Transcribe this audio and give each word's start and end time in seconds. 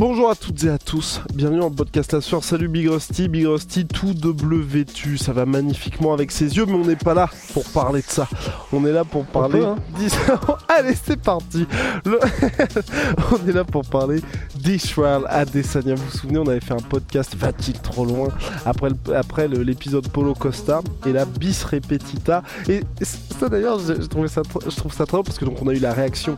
Bonjour 0.00 0.30
à 0.30 0.34
toutes 0.34 0.64
et 0.64 0.70
à 0.70 0.78
tous, 0.78 1.20
bienvenue 1.34 1.60
en 1.60 1.70
podcast 1.70 2.14
la 2.14 2.22
soir. 2.22 2.42
Salut 2.42 2.68
Big 2.68 2.88
Rusty, 2.88 3.28
Big 3.28 3.44
Rusty 3.46 3.84
tout 3.84 4.14
double 4.14 4.58
vêtu, 4.58 5.18
ça 5.18 5.34
va 5.34 5.44
magnifiquement 5.44 6.14
avec 6.14 6.30
ses 6.32 6.56
yeux, 6.56 6.64
mais 6.64 6.72
on 6.72 6.86
n'est 6.86 6.96
pas 6.96 7.12
là 7.12 7.28
pour 7.52 7.64
parler 7.66 8.00
de 8.00 8.06
ça. 8.06 8.26
On 8.72 8.86
est 8.86 8.92
là 8.92 9.04
pour 9.04 9.26
parler. 9.26 9.62
hein. 9.62 9.76
Allez, 10.70 10.94
c'est 10.94 11.20
parti. 11.20 11.66
Le- 12.06 12.18
on 13.44 13.46
est 13.46 13.52
là 13.52 13.64
pour 13.64 13.84
parler 13.84 14.22
d'Israël 14.62 15.22
Adesanya. 15.28 15.94
Vous 15.94 16.04
vous 16.04 16.18
souvenez, 16.18 16.38
on 16.38 16.46
avait 16.46 16.60
fait 16.60 16.74
un 16.74 16.76
podcast 16.76 17.34
Va-t-il 17.36 17.78
trop 17.80 18.04
loin 18.04 18.28
après 18.64 19.48
l'épisode 19.48 20.08
Polo 20.08 20.34
Costa 20.34 20.80
et 21.06 21.12
la 21.12 21.24
bis 21.24 21.64
repetita. 21.64 22.42
Et 22.68 22.82
ça 23.02 23.48
d'ailleurs, 23.48 23.78
je 23.78 24.06
trouve 24.06 24.26
ça 24.28 24.42
très 24.42 25.04
drôle 25.06 25.24
parce 25.24 25.38
que 25.38 25.44
donc 25.44 25.60
on 25.62 25.68
a 25.68 25.72
eu 25.72 25.78
la 25.78 25.92
réaction 25.92 26.36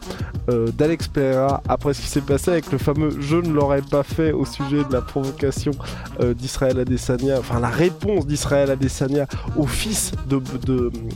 euh, 0.49 0.69
d'Alex 0.73 1.09
Pereira 1.09 1.63
après 1.69 1.95
ce 1.95 2.01
qui 2.01 2.09
s'est 2.09 2.21
passé 2.21 2.51
avec 2.51 2.71
le 2.71 2.79
fameux 2.79 3.17
je 3.21 3.37
ne 3.37 3.53
l'aurais 3.53 3.83
pas 3.83 4.03
fait 4.03 4.33
au 4.33 4.45
sujet 4.45 4.85
de 4.85 4.93
la 4.93 5.01
provocation 5.01 5.73
euh, 6.21 6.35
d'Israël 6.35 6.79
Adesanya, 6.79 7.39
enfin 7.39 7.61
la 7.61 7.69
réponse 7.69 8.27
d'Israël 8.27 8.71
Adesanya 8.71 9.27
au 9.57 9.67
fils 9.67 10.13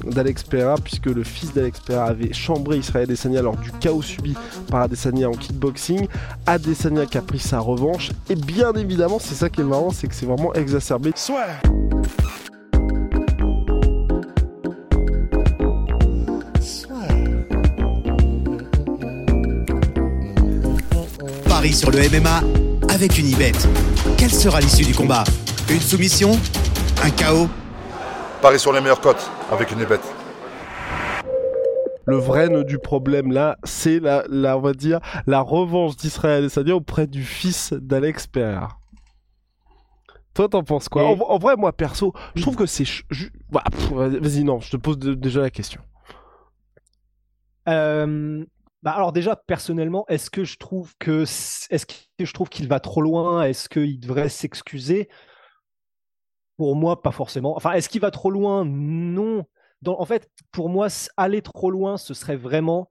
d'Alex 0.06 0.42
Pereira, 0.45 0.76
puisque 0.76 1.06
le 1.06 1.24
fils 1.24 1.52
d'Alex 1.52 1.80
Pereira 1.80 2.06
avait 2.06 2.32
chambré 2.32 2.78
Israël 2.78 3.04
Adesanya 3.04 3.42
lors 3.42 3.56
du 3.56 3.70
chaos 3.73 4.02
subi 4.02 4.34
par 4.70 4.82
Adesanya 4.82 5.28
en 5.28 5.32
kickboxing. 5.32 6.09
Qui 7.05 7.18
a 7.18 7.23
pris 7.23 7.38
sa 7.38 7.59
revanche, 7.59 8.12
et 8.30 8.34
bien 8.34 8.73
évidemment, 8.73 9.18
c'est 9.18 9.34
ça 9.34 9.50
qui 9.50 9.60
est 9.60 9.64
marrant, 9.64 9.91
c'est 9.91 10.06
que 10.06 10.14
c'est 10.14 10.24
vraiment 10.24 10.54
exacerbé. 10.54 11.12
Paris 21.48 21.73
sur 21.73 21.90
le 21.90 21.98
MMA 21.98 22.40
avec 22.88 23.18
une 23.18 23.26
ibet. 23.26 23.52
Quelle 24.16 24.32
sera 24.32 24.60
l'issue 24.60 24.84
du 24.84 24.95
combat? 24.95 25.24
Une 25.68 25.80
soumission? 25.80 26.38
Un 27.02 27.10
chaos? 27.10 27.48
Paris 28.40 28.60
sur 28.60 28.73
les 28.73 28.80
meilleures 28.80 29.01
cotes 29.01 29.30
avec 29.51 29.73
une 29.73 29.85
bête. 29.85 30.15
Le 32.07 32.16
vrai 32.16 32.49
nœud 32.49 32.65
du 32.65 32.79
problème 32.79 33.32
là, 33.32 33.59
c'est 33.65 33.99
la, 34.01 34.24
la, 34.29 34.57
on 34.57 34.60
va 34.60 34.73
dire, 34.73 35.01
la 35.26 35.40
revanche 35.40 35.96
d'Israël 35.96 36.38
Adesanya 36.45 36.76
auprès 36.76 37.07
du 37.07 37.24
fils 37.24 37.73
d'Alex 37.73 38.26
Pereira. 38.26 38.79
Toi, 40.35 40.48
t'en 40.48 40.63
penses 40.63 40.88
quoi? 40.88 41.02
Et- 41.02 41.07
en, 41.07 41.18
en 41.18 41.38
vrai, 41.38 41.57
moi 41.57 41.73
perso, 41.73 42.13
je 42.35 42.43
trouve 42.43 42.57
que 42.57 42.66
c'est. 42.66 42.85
Bah, 43.51 43.65
Vas-y, 43.90 44.45
non, 44.45 44.60
je 44.60 44.71
te 44.71 44.76
pose 44.76 44.98
de- 44.98 45.15
déjà 45.15 45.40
la 45.40 45.51
question. 45.51 45.80
Euh, 47.68 48.45
bah 48.82 48.93
alors 48.93 49.13
déjà 49.13 49.35
personnellement, 49.35 50.04
est-ce 50.09 50.30
que 50.30 50.45
je 50.45 50.57
trouve 50.57 50.95
que 51.01 51.23
est-ce 51.23 51.87
que 51.87 52.24
je 52.24 52.32
trouve 52.32 52.48
qu'il 52.48 52.68
va 52.68 52.79
trop 52.79 53.02
loin? 53.02 53.43
Est-ce 53.43 53.68
qu'il 53.68 53.98
devrait 53.98 54.29
s'excuser? 54.29 55.09
Pour 56.57 56.76
moi, 56.76 57.02
pas 57.02 57.10
forcément. 57.10 57.57
Enfin, 57.57 57.73
est-ce 57.73 57.88
qu'il 57.88 58.01
va 58.01 58.10
trop 58.10 58.30
loin? 58.30 58.65
Non. 58.65 59.45
En 59.85 60.05
fait, 60.05 60.29
pour 60.52 60.69
moi, 60.69 60.88
aller 61.16 61.43
trop 61.43 61.71
loin, 61.71 61.96
ce 61.96 62.15
serait 62.15 62.37
vraiment 62.37 62.88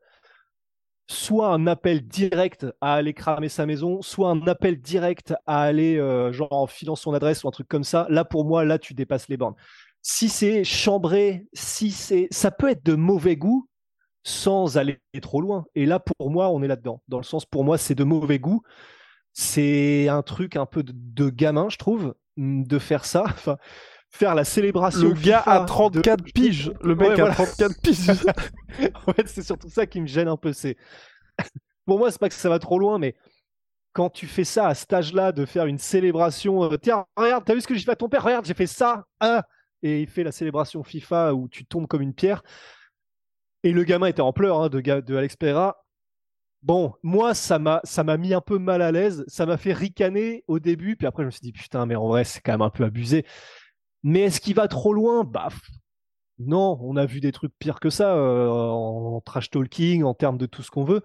soit 1.08 1.50
un 1.50 1.68
appel 1.68 2.08
direct 2.08 2.66
à 2.82 2.96
aller 2.96 3.14
cramer 3.14 3.50
sa 3.50 3.66
maison, 3.66 4.02
soit 4.02 4.30
un 4.30 4.48
appel 4.48 4.82
direct 4.82 5.34
à 5.46 5.62
aller 5.62 5.98
euh, 5.98 6.32
genre 6.32 6.52
en 6.52 6.68
filant 6.68 6.96
son 6.96 7.14
adresse 7.14 7.44
ou 7.44 7.48
un 7.48 7.52
truc 7.52 7.68
comme 7.68 7.84
ça. 7.84 8.08
Là, 8.10 8.26
pour 8.26 8.46
moi, 8.46 8.66
là, 8.66 8.80
tu 8.80 8.94
dépasses 8.94 9.28
les 9.30 9.38
bornes. 9.38 9.56
Si 10.02 10.30
c'est 10.30 10.64
chambré, 10.64 11.48
si 11.54 11.92
c'est, 11.92 12.28
ça 12.32 12.52
peut 12.52 12.70
être 12.70 12.86
de 12.86 12.96
mauvais 12.96 13.36
goût 13.36 13.68
sans 14.24 14.78
aller 14.78 15.00
trop 15.22 15.42
loin. 15.42 15.66
Et 15.76 15.86
là, 15.86 16.00
pour 16.00 16.32
moi, 16.32 16.50
on 16.50 16.64
est 16.64 16.68
là-dedans. 16.68 17.02
Dans 17.08 17.18
le 17.18 17.24
sens, 17.24 17.46
pour 17.46 17.64
moi, 17.64 17.78
c'est 17.78 17.96
de 17.96 18.04
mauvais 18.04 18.40
goût. 18.40 18.64
C'est 19.34 20.08
un 20.08 20.24
truc 20.24 20.56
un 20.56 20.66
peu 20.66 20.82
de, 20.84 20.94
de 20.96 21.30
gamin, 21.30 21.70
je 21.70 21.78
trouve, 21.78 22.16
de 22.38 22.80
faire 22.80 23.06
ça. 23.06 23.24
Enfin, 23.30 23.58
faire 24.16 24.36
la 24.36 24.44
célébration. 24.44 25.10
Le 25.10 25.14
gars 25.14 25.40
FIFA 25.40 25.52
a 25.52 25.60
de- 25.62 25.66
34 25.66 26.24
piges. 26.34 26.72
Le 26.82 26.96
mec 26.96 27.10
Ouais, 27.10 27.14
a 27.14 27.16
voilà. 27.16 27.36
34 27.36 27.72
piges. 27.82 28.10
en 29.08 29.14
fait, 29.14 29.28
c'est 29.28 29.44
surtout 29.44 29.70
ça 29.70 29.86
qui 29.86 30.02
me 30.02 30.08
gêne 30.08 30.28
un 30.28 30.38
peu. 30.38 30.54
C'est 30.54 30.78
pour 31.86 32.00
moi, 32.00 32.12
c'est 32.12 32.20
pas 32.20 32.30
que 32.30 32.36
ça 32.36 32.50
va 32.50 32.60
trop 32.60 32.80
loin, 32.80 32.98
mais 32.98 33.16
quand 33.94 34.10
tu 34.10 34.28
fais 34.28 34.44
ça 34.44 34.68
à 34.68 34.74
cet 34.76 34.92
âge-là, 34.94 35.32
de 35.32 35.46
faire 35.46 35.66
une 35.66 35.78
célébration, 35.78 36.64
euh, 36.64 36.78
tiens, 36.78 37.06
regarde, 37.16 37.44
t'as 37.46 37.54
vu 37.56 37.62
ce 37.62 37.68
que 37.68 37.76
j'ai 37.76 37.84
fait 37.86 37.92
à 37.92 37.96
ton 37.96 38.10
père, 38.10 38.24
regarde, 38.24 38.46
j'ai 38.46 38.54
fait 38.54 38.68
ça, 38.68 39.06
hein 39.22 39.42
et 39.84 40.02
il 40.02 40.08
fait 40.08 40.24
la 40.24 40.32
célébration 40.32 40.84
FIFA 40.84 41.34
où 41.36 41.48
tu 41.48 41.66
tombes 41.66 41.88
comme 41.88 42.02
une 42.02 42.14
pierre. 42.14 42.42
Et 43.64 43.72
le 43.72 43.84
gamin 43.84 44.08
était 44.08 44.22
en 44.22 44.34
pleurs 44.34 44.62
hein, 44.62 44.70
de, 44.70 44.80
de 44.82 45.16
Alex 45.16 45.36
Pereira. 45.36 45.78
Bon, 46.64 46.94
moi, 47.04 47.34
ça 47.36 47.60
m'a, 47.60 47.82
ça 47.84 48.04
m'a 48.04 48.18
mis 48.18 48.34
un 48.34 48.42
peu 48.42 48.58
mal 48.58 48.82
à 48.82 48.92
l'aise. 48.92 49.24
Ça 49.28 49.46
m'a 49.46 49.58
fait 49.58 49.74
ricaner 49.74 50.44
au 50.48 50.60
début, 50.60 50.96
puis 50.96 51.06
après, 51.06 51.24
je 51.24 51.28
me 51.28 51.32
suis 51.32 51.42
dit, 51.42 51.52
putain, 51.52 51.86
mais 51.86 51.96
en 51.96 52.08
vrai, 52.08 52.24
c'est 52.24 52.42
quand 52.42 52.54
même 52.54 52.64
un 52.64 52.70
peu 52.72 52.84
abusé. 52.84 53.26
Mais 54.06 54.22
est-ce 54.22 54.40
qu'il 54.40 54.54
va 54.54 54.68
trop 54.68 54.94
loin? 54.94 55.24
Bah, 55.24 55.50
non, 56.38 56.78
on 56.82 56.96
a 56.96 57.08
vu 57.08 57.22
des 57.22 57.32
trucs 57.32 57.54
pires 57.58 57.80
que 57.80 57.90
ça 57.90 58.16
euh, 58.16 58.48
en, 58.48 59.16
en 59.16 59.22
trash 59.22 59.50
talking, 59.50 60.04
en 60.04 60.14
termes 60.14 60.38
de 60.38 60.46
tout 60.46 60.62
ce 60.62 60.70
qu'on 60.70 60.84
veut. 60.84 61.02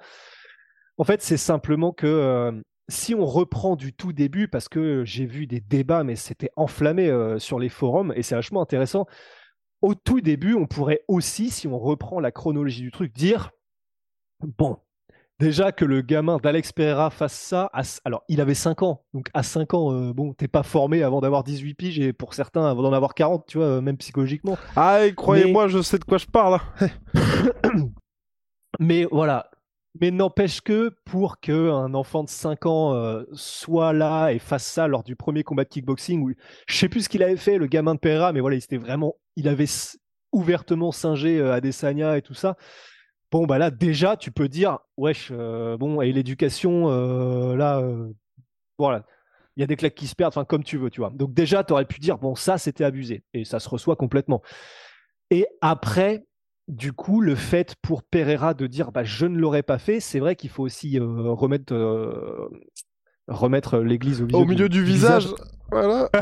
En 0.99 1.05
fait, 1.05 1.23
c'est 1.23 1.39
simplement 1.39 1.93
que 1.93 2.07
euh, 2.07 2.53
si 2.91 3.15
on 3.15 3.25
reprend 3.25 3.75
du 3.75 3.95
tout 3.95 4.13
début, 4.13 4.49
parce 4.49 4.69
que 4.69 5.03
j'ai 5.07 5.25
vu 5.25 5.47
des 5.47 5.61
débats, 5.61 6.05
mais 6.05 6.15
c'était 6.15 6.51
enflammé 6.57 7.09
euh, 7.09 7.39
sur 7.39 7.59
les 7.59 7.71
forums, 7.71 8.13
et 8.17 8.23
c'est 8.23 8.35
vachement 8.35 8.61
intéressant. 8.61 9.07
Au 9.81 9.95
tout 9.95 10.21
début, 10.21 10.53
on 10.53 10.67
pourrait 10.67 11.01
aussi, 11.09 11.49
si 11.49 11.67
on 11.67 11.79
reprend 11.79 12.21
la 12.21 12.33
chronologie 12.33 12.83
du 12.83 12.91
truc, 12.91 13.15
dire 13.15 13.51
bon, 14.59 14.77
déjà 15.41 15.73
que 15.73 15.85
le 15.85 16.03
gamin 16.03 16.37
d'Alex 16.37 16.73
Pereira 16.73 17.11
fasse 17.11 17.33
ça, 17.33 17.71
à 17.73 17.83
alors 18.05 18.23
il 18.29 18.41
avait 18.41 18.55
5 18.55 18.83
ans, 18.83 19.03
donc 19.15 19.29
à 19.35 19.43
5 19.43 19.75
ans, 19.75 19.93
euh, 19.93 20.13
bon, 20.13 20.35
t'es 20.35 20.47
pas 20.47 20.63
formé 20.63 21.03
avant 21.03 21.21
d'avoir 21.21 21.43
18 21.43 21.75
piges, 21.75 21.99
et 21.99 22.13
pour 22.13 22.35
certains, 22.35 22.67
avant 22.67 22.83
d'en 22.83 22.93
avoir 22.93 23.15
40, 23.15 23.47
tu 23.47 23.59
vois, 23.59 23.81
même 23.81 23.97
psychologiquement. 23.97 24.57
Ah, 24.77 25.07
et 25.07 25.15
croyez-moi, 25.15 25.67
je 25.69 25.83
sais 25.83 25.99
de 25.99 26.05
quoi 26.05 26.19
je 26.19 26.27
parle. 26.27 26.61
hein. 26.81 26.89
Mais 28.79 29.07
voilà. 29.11 29.51
Mais 30.01 30.13
n'empêche 30.13 30.61
que 30.61 30.93
pour 31.05 31.41
qu'un 31.41 31.95
enfant 31.95 32.23
de 32.23 32.29
5 32.29 32.67
ans 32.67 32.95
euh, 32.95 33.25
soit 33.33 33.93
là 33.93 34.31
et 34.31 34.39
fasse 34.39 34.65
ça 34.65 34.87
lors 34.87 35.03
du 35.03 35.17
premier 35.17 35.43
combat 35.43 35.65
de 35.65 35.69
kickboxing, 35.69 36.23
où 36.23 36.33
je 36.69 36.77
sais 36.77 36.89
plus 36.89 37.03
ce 37.03 37.09
qu'il 37.09 37.25
avait 37.25 37.37
fait, 37.37 37.59
le 37.59 37.67
gamin 37.67 37.95
de 37.95 37.99
Pereira, 37.99 38.33
mais 38.33 38.39
voilà, 38.41 38.55
il 38.55 38.63
était 38.63 38.77
vraiment, 38.77 39.17
il 39.35 39.49
avait 39.49 39.67
ouvertement 40.31 40.93
singé 40.93 41.41
euh, 41.41 41.53
Adesanya 41.53 42.17
et 42.17 42.23
tout 42.23 42.35
ça. 42.35 42.57
Bon, 43.31 43.47
bah 43.47 43.59
là, 43.59 43.71
déjà, 43.71 44.17
tu 44.17 44.33
peux 44.33 44.49
dire, 44.49 44.79
wesh, 44.97 45.29
euh, 45.31 45.77
bon, 45.77 46.01
et 46.01 46.13
l'éducation, 46.13 46.91
euh, 46.91 47.55
là, 47.57 47.79
euh, 47.81 48.13
voilà, 48.79 49.05
il 49.57 49.61
y 49.61 49.65
a 49.65 49.67
des 49.69 49.77
claques 49.77 49.95
qui 49.95 50.09
se 50.09 50.17
perdent, 50.17 50.33
enfin, 50.33 50.45
comme 50.45 50.65
tu 50.65 50.79
veux, 50.79 50.91
tu 50.91 51.01
vois. 51.01 51.11
Donc, 51.11 51.33
déjà, 51.35 51.65
tu 51.65 51.73
aurais 51.73 51.85
pu 51.87 52.01
dire, 52.01 52.19
bon, 52.19 52.35
ça, 52.35 52.59
c'était 52.59 52.85
abusé, 52.85 53.25
et 53.35 53.45
ça 53.45 53.61
se 53.61 53.69
reçoit 53.69 53.97
complètement. 53.97 54.43
Et 55.31 55.47
après, 55.61 56.27
du 56.69 56.93
coup, 56.93 57.21
le 57.21 57.37
fait 57.37 57.77
pour 57.83 58.03
Pereira 58.03 58.55
de 58.55 58.67
dire 58.67 58.93
bah, 58.93 59.05
je 59.05 59.27
ne 59.27 59.39
l'aurais 59.39 59.63
pas 59.63 59.79
fait, 59.79 60.01
c'est 60.01 60.21
vrai 60.21 60.37
qu'il 60.37 60.51
faut 60.51 60.65
aussi 60.65 60.99
remettre, 60.99 61.75
remettre 63.31 63.79
l'église 63.79 64.21
au 64.21 64.27
milieu, 64.27 64.39
Au 64.39 64.45
milieu 64.45 64.69
du 64.69 64.83
visage. 64.85 65.29
Voilà. 65.71 66.11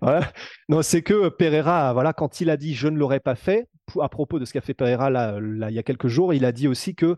Voilà. 0.00 0.32
Non, 0.68 0.82
c'est 0.82 1.02
que 1.02 1.28
Pereira, 1.28 1.92
voilà, 1.92 2.12
quand 2.12 2.40
il 2.40 2.50
a 2.50 2.56
dit 2.56 2.74
je 2.74 2.88
ne 2.88 2.98
l'aurais 2.98 3.20
pas 3.20 3.36
fait, 3.36 3.68
à 4.00 4.08
propos 4.08 4.38
de 4.40 4.44
ce 4.44 4.52
qu'a 4.52 4.60
fait 4.60 4.74
Pereira 4.74 5.08
là, 5.08 5.38
là, 5.40 5.70
il 5.70 5.74
y 5.74 5.78
a 5.78 5.82
quelques 5.84 6.08
jours, 6.08 6.34
il 6.34 6.44
a 6.44 6.50
dit 6.52 6.66
aussi 6.66 6.94
que 6.96 7.16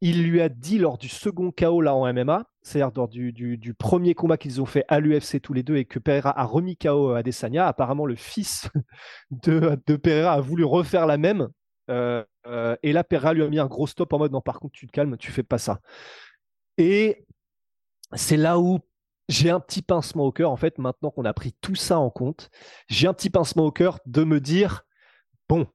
il 0.00 0.24
lui 0.26 0.40
a 0.40 0.48
dit 0.48 0.78
lors 0.78 0.96
du 0.96 1.08
second 1.08 1.52
KO 1.52 1.82
là 1.82 1.94
en 1.94 2.10
MMA, 2.12 2.46
c'est-à-dire 2.62 2.90
lors 2.96 3.08
du, 3.08 3.32
du- 3.32 3.58
du 3.58 3.74
premier 3.74 4.14
combat 4.14 4.38
qu'ils 4.38 4.62
ont 4.62 4.66
fait 4.66 4.84
à 4.88 4.98
l'UFC 4.98 5.40
tous 5.42 5.52
les 5.52 5.62
deux 5.62 5.76
et 5.76 5.84
que 5.84 5.98
Pereira 5.98 6.38
a 6.38 6.44
remis 6.44 6.76
KO 6.78 7.10
à 7.10 7.18
Adesanya, 7.18 7.66
apparemment 7.66 8.06
le 8.06 8.16
fils 8.16 8.70
de, 9.30 9.78
de 9.86 9.96
Pereira 9.96 10.32
a 10.32 10.40
voulu 10.40 10.64
refaire 10.64 11.06
la 11.06 11.18
même. 11.18 11.48
euh, 11.90 12.24
euh, 12.46 12.74
et 12.82 12.94
là, 12.94 13.04
Pereira 13.04 13.34
lui 13.34 13.42
a 13.42 13.48
mis 13.48 13.58
un 13.58 13.66
gros 13.66 13.86
stop 13.86 14.12
en 14.14 14.18
mode 14.18 14.32
non, 14.32 14.40
par 14.40 14.58
contre, 14.60 14.72
tu 14.72 14.86
te 14.86 14.92
calmes, 14.92 15.18
tu 15.18 15.30
fais 15.30 15.42
pas 15.42 15.58
ça. 15.58 15.80
Et 16.78 17.26
c'est 18.14 18.36
là 18.36 18.58
où 18.58 18.80
j'ai 19.28 19.50
un 19.50 19.60
petit 19.60 19.82
pincement 19.82 20.24
au 20.24 20.32
cœur, 20.32 20.50
en 20.50 20.56
fait, 20.56 20.78
maintenant 20.78 21.10
qu'on 21.10 21.24
a 21.24 21.32
pris 21.32 21.54
tout 21.60 21.74
ça 21.76 21.98
en 21.98 22.10
compte, 22.10 22.50
j'ai 22.88 23.06
un 23.06 23.14
petit 23.14 23.30
pincement 23.30 23.64
au 23.64 23.70
cœur 23.70 23.98
de 24.06 24.24
me 24.24 24.40
dire, 24.40 24.82
bon, 25.48 25.66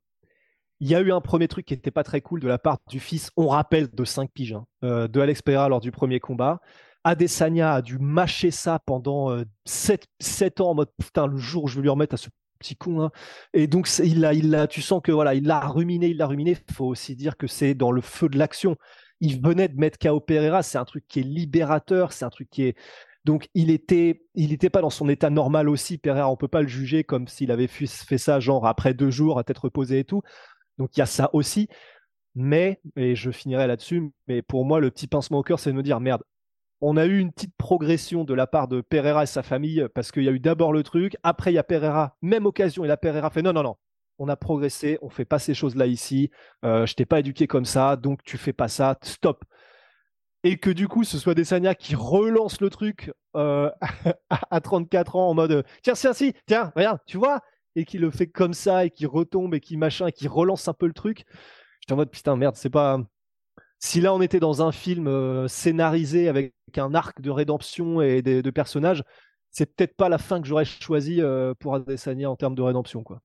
il 0.81 0.89
y 0.89 0.95
a 0.95 0.99
eu 0.99 1.11
un 1.11 1.21
premier 1.21 1.47
truc 1.47 1.65
qui 1.65 1.73
n'était 1.73 1.91
pas 1.91 2.03
très 2.03 2.21
cool 2.21 2.41
de 2.41 2.47
la 2.47 2.57
part 2.57 2.79
du 2.89 2.99
fils, 2.99 3.31
on 3.37 3.47
rappelle, 3.47 3.89
de 3.89 4.03
5 4.03 4.29
piges, 4.31 4.53
hein, 4.53 4.65
euh, 4.83 5.07
de 5.07 5.21
Alex 5.21 5.41
Pereira 5.41 5.69
lors 5.69 5.79
du 5.79 5.91
premier 5.91 6.19
combat. 6.19 6.59
Adesanya 7.05 7.75
a 7.75 7.81
dû 7.81 7.99
mâcher 7.99 8.51
ça 8.51 8.79
pendant 8.79 9.37
7, 9.65 10.59
ans 10.59 10.71
en 10.71 10.75
mode, 10.75 10.89
putain, 10.99 11.27
le 11.27 11.37
jour 11.37 11.65
où 11.65 11.67
je 11.67 11.75
vais 11.75 11.83
lui 11.83 11.89
remettre 11.89 12.15
à 12.15 12.17
ce 12.17 12.29
petit 12.59 12.75
con. 12.75 13.03
hein. 13.03 13.11
Et 13.53 13.67
donc, 13.67 13.87
il 13.99 14.25
a, 14.25 14.33
il 14.33 14.53
a, 14.55 14.67
tu 14.67 14.81
sens 14.81 15.01
que 15.03 15.11
voilà, 15.11 15.35
il 15.35 15.45
l'a 15.45 15.59
ruminé, 15.67 16.07
il 16.07 16.17
l'a 16.17 16.25
ruminé. 16.25 16.57
Il 16.67 16.73
faut 16.73 16.85
aussi 16.85 17.15
dire 17.15 17.37
que 17.37 17.45
c'est 17.47 17.75
dans 17.75 17.91
le 17.91 18.01
feu 18.01 18.27
de 18.27 18.39
l'action. 18.39 18.75
Il 19.21 19.41
venait 19.41 19.67
de 19.67 19.77
mettre 19.77 19.97
KO 19.97 20.19
Pereira, 20.19 20.63
c'est 20.63 20.77
un 20.77 20.85
truc 20.85 21.05
qui 21.07 21.19
est 21.19 21.23
libérateur, 21.23 22.13
c'est 22.13 22.25
un 22.25 22.29
truc 22.29 22.49
qui 22.49 22.63
est. 22.63 22.77
Donc, 23.23 23.49
il 23.55 23.71
était, 23.71 24.23
il 24.35 24.49
n'était 24.49 24.69
pas 24.69 24.81
dans 24.81 24.89
son 24.89 25.09
état 25.09 25.29
normal 25.29 25.69
aussi. 25.69 25.97
Pereira, 25.97 26.29
on 26.29 26.37
peut 26.37 26.47
pas 26.47 26.61
le 26.61 26.67
juger 26.67 27.03
comme 27.03 27.27
s'il 27.27 27.51
avait 27.51 27.67
fait 27.67 28.17
ça, 28.17 28.39
genre 28.39 28.67
après 28.67 28.93
deux 28.93 29.09
jours 29.09 29.39
à 29.39 29.43
tête 29.43 29.57
reposée 29.57 29.99
et 29.99 30.03
tout. 30.03 30.21
Donc, 30.77 30.95
il 30.95 30.99
y 30.99 31.03
a 31.03 31.07
ça 31.07 31.29
aussi. 31.33 31.67
Mais, 32.35 32.81
et 32.97 33.15
je 33.15 33.31
finirai 33.31 33.65
là-dessus, 33.67 34.11
mais 34.27 34.41
pour 34.41 34.65
moi, 34.65 34.79
le 34.79 34.91
petit 34.91 35.07
pincement 35.07 35.39
au 35.39 35.43
cœur, 35.43 35.59
c'est 35.59 35.71
de 35.71 35.75
me 35.75 35.83
dire 35.83 36.01
merde, 36.01 36.21
on 36.81 36.97
a 36.97 37.05
eu 37.05 37.19
une 37.19 37.31
petite 37.31 37.55
progression 37.57 38.23
de 38.25 38.33
la 38.33 38.47
part 38.47 38.67
de 38.67 38.81
Pereira 38.81 39.23
et 39.23 39.27
sa 39.27 39.43
famille 39.43 39.87
parce 39.95 40.11
qu'il 40.11 40.23
y 40.23 40.29
a 40.29 40.31
eu 40.31 40.39
d'abord 40.39 40.73
le 40.73 40.83
truc, 40.83 41.15
après 41.23 41.51
il 41.51 41.55
y 41.55 41.57
a 41.57 41.63
Pereira, 41.63 42.17
même 42.21 42.45
occasion, 42.45 42.83
et 42.83 42.87
la 42.87 42.97
Pereira 42.97 43.29
fait 43.29 43.41
non, 43.41 43.53
non, 43.53 43.63
non, 43.63 43.77
on 44.19 44.27
a 44.29 44.35
progressé, 44.35 44.97
on 45.01 45.09
fait 45.09 45.25
pas 45.25 45.39
ces 45.39 45.53
choses-là 45.53 45.87
ici, 45.87 46.31
euh, 46.63 46.85
je 46.85 46.95
t'ai 46.95 47.05
pas 47.05 47.19
éduqué 47.19 47.47
comme 47.47 47.65
ça, 47.65 47.95
donc 47.95 48.23
tu 48.23 48.37
fais 48.37 48.53
pas 48.53 48.67
ça, 48.67 48.97
stop. 49.01 49.43
Et 50.43 50.57
que 50.57 50.69
du 50.69 50.87
coup, 50.87 51.03
ce 51.03 51.17
soit 51.17 51.33
Desania 51.33 51.73
qui 51.73 51.95
relance 51.95 52.61
le 52.61 52.69
truc 52.69 53.11
euh, 53.35 53.71
à 54.29 54.61
34 54.61 55.15
ans 55.15 55.29
en 55.29 55.33
mode 55.33 55.65
tiens, 55.81 55.93
tiens, 55.93 56.13
si, 56.13 56.33
tiens, 56.45 56.71
regarde, 56.75 56.99
tu 57.07 57.17
vois, 57.17 57.41
et 57.75 57.83
qui 57.85 57.97
le 57.97 58.11
fait 58.11 58.27
comme 58.27 58.53
ça 58.53 58.85
et 58.85 58.91
qui 58.91 59.05
retombe 59.05 59.55
et 59.55 59.59
qui 59.59 59.75
machin 59.75 60.07
et 60.07 60.11
qui 60.11 60.27
relance 60.27 60.67
un 60.67 60.73
peu 60.73 60.87
le 60.87 60.93
truc. 60.93 61.25
J'étais 61.81 61.93
en 61.93 61.97
mode 61.97 62.11
putain, 62.11 62.35
merde, 62.35 62.55
c'est 62.55 62.69
pas. 62.69 62.99
Si 63.79 64.01
là 64.01 64.13
on 64.13 64.21
était 64.21 64.39
dans 64.39 64.61
un 64.61 64.71
film 64.71 65.07
euh, 65.07 65.47
scénarisé 65.47 66.29
avec 66.29 66.53
un 66.77 66.93
arc 66.93 67.21
de 67.21 67.29
rédemption 67.29 68.01
et 68.01 68.21
de, 68.21 68.49
personnages, 68.49 69.03
c'est 69.51 69.75
peut-être 69.75 69.95
pas 69.95 70.09
la 70.09 70.17
fin 70.17 70.41
que 70.41 70.47
j'aurais 70.47 70.65
choisi 70.65 71.21
pour 71.59 71.75
Adesanya 71.75 72.29
en 72.29 72.35
termes 72.35 72.55
de 72.55 72.61
rédemption, 72.61 73.03
quoi. 73.03 73.21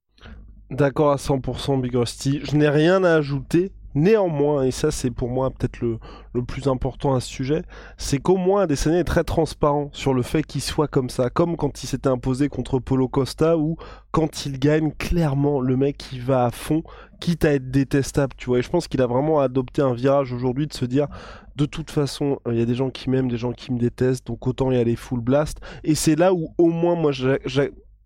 D'accord 0.71 1.11
à 1.11 1.17
100% 1.17 1.81
Big 1.81 1.97
Rusty. 1.97 2.41
Je 2.45 2.55
n'ai 2.57 2.69
rien 2.69 3.03
à 3.03 3.15
ajouter. 3.15 3.73
Néanmoins, 3.97 4.63
et 4.63 4.71
ça 4.71 4.93
c'est 4.93 5.11
pour 5.11 5.29
moi 5.29 5.51
peut-être 5.51 5.81
le, 5.81 5.99
plus 6.45 6.69
important 6.69 7.17
à 7.17 7.21
ce 7.21 7.29
sujet, 7.29 7.63
c'est 7.99 8.19
qu'au 8.19 8.37
moins 8.37 8.63
Adesanya 8.63 9.01
est 9.01 9.05
très 9.05 9.25
transparent 9.25 9.91
sur 9.93 10.15
le 10.15 10.23
fait 10.23 10.45
qu'il 10.45 10.61
soit 10.61 10.87
comme 10.87 11.11
ça, 11.11 11.29
comme 11.29 11.57
quand 11.57 11.83
il 11.83 11.89
s'était 11.89 12.09
imposé 12.09 12.49
contre 12.49 12.79
Polo 12.79 13.09
Costa, 13.09 13.59
où 13.59 13.77
quand 14.13 14.47
il 14.47 14.61
gagne, 14.61 14.93
clairement 14.93 15.61
le 15.61 15.77
mec 15.77 16.13
il 16.13 16.23
va 16.23 16.45
à 16.45 16.51
fond, 16.53 16.85
quitte 17.19 17.45
à 17.45 17.53
être 17.53 17.73
détestable, 17.73 18.35
tu 18.37 18.47
vois. 18.47 18.61
Et 18.61 18.63
je 18.63 18.71
pense 18.71 18.87
qu'il 18.87 19.03
a 19.03 19.09
vraiment 19.09 19.41
adopté 19.41 19.83
un 19.83 19.93
virage 19.93 20.33
aujourd'hui 20.33 20.69
de 20.69 20.73
se 20.73 20.85
dire, 20.85 21.09
de 21.57 21.67
toute 21.67 21.91
façon, 21.91 22.39
il 22.49 22.59
y 22.59 22.63
a 22.63 22.67
des 22.67 22.77
gens 22.77 22.91
qui 22.91 23.11
m'aiment, 23.11 23.29
des 23.29 23.39
gens 23.39 23.53
qui 23.53 23.73
me 23.73 23.79
détestent, 23.81 24.29
donc 24.29 24.47
autant 24.47 24.71
y 24.71 24.77
aller 24.77 24.95
full 24.95 25.21
blast. 25.21 25.59
Et 25.83 25.97
c'est 25.97 26.15
là 26.15 26.33
où 26.33 26.55
au 26.59 26.69
moins 26.69 26.95
moi, 26.95 27.11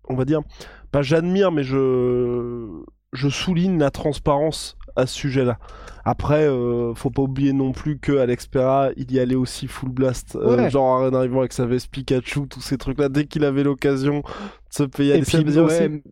on 0.07 0.15
va 0.15 0.25
dire, 0.25 0.41
pas 0.91 1.01
j'admire, 1.01 1.51
mais 1.51 1.63
je 1.63 2.83
je 3.15 3.29
souligne 3.29 3.79
la 3.79 3.91
transparence 3.91 4.77
à 4.95 5.05
ce 5.07 5.15
sujet-là. 5.15 5.57
Après, 6.03 6.43
euh, 6.43 6.93
faut 6.93 7.09
pas 7.09 7.23
oublier 7.23 7.53
non 7.53 7.71
plus 7.71 7.97
que 7.97 8.17
Alex 8.17 8.47
Pera, 8.47 8.89
il 8.95 9.11
y 9.11 9.19
allait 9.19 9.35
aussi 9.35 9.67
full 9.67 9.89
blast, 9.89 10.35
euh, 10.35 10.69
genre 10.69 11.01
en 11.01 11.13
arrivant 11.13 11.39
avec 11.39 11.53
sa 11.53 11.65
veste 11.65 11.89
Pikachu, 11.89 12.47
tous 12.47 12.61
ces 12.61 12.77
trucs-là, 12.77 13.09
dès 13.09 13.25
qu'il 13.25 13.43
avait 13.43 13.63
l'occasion 13.63 14.19
de 14.19 14.23
se 14.69 14.83
payer. 14.83 15.15
Et 15.15 16.03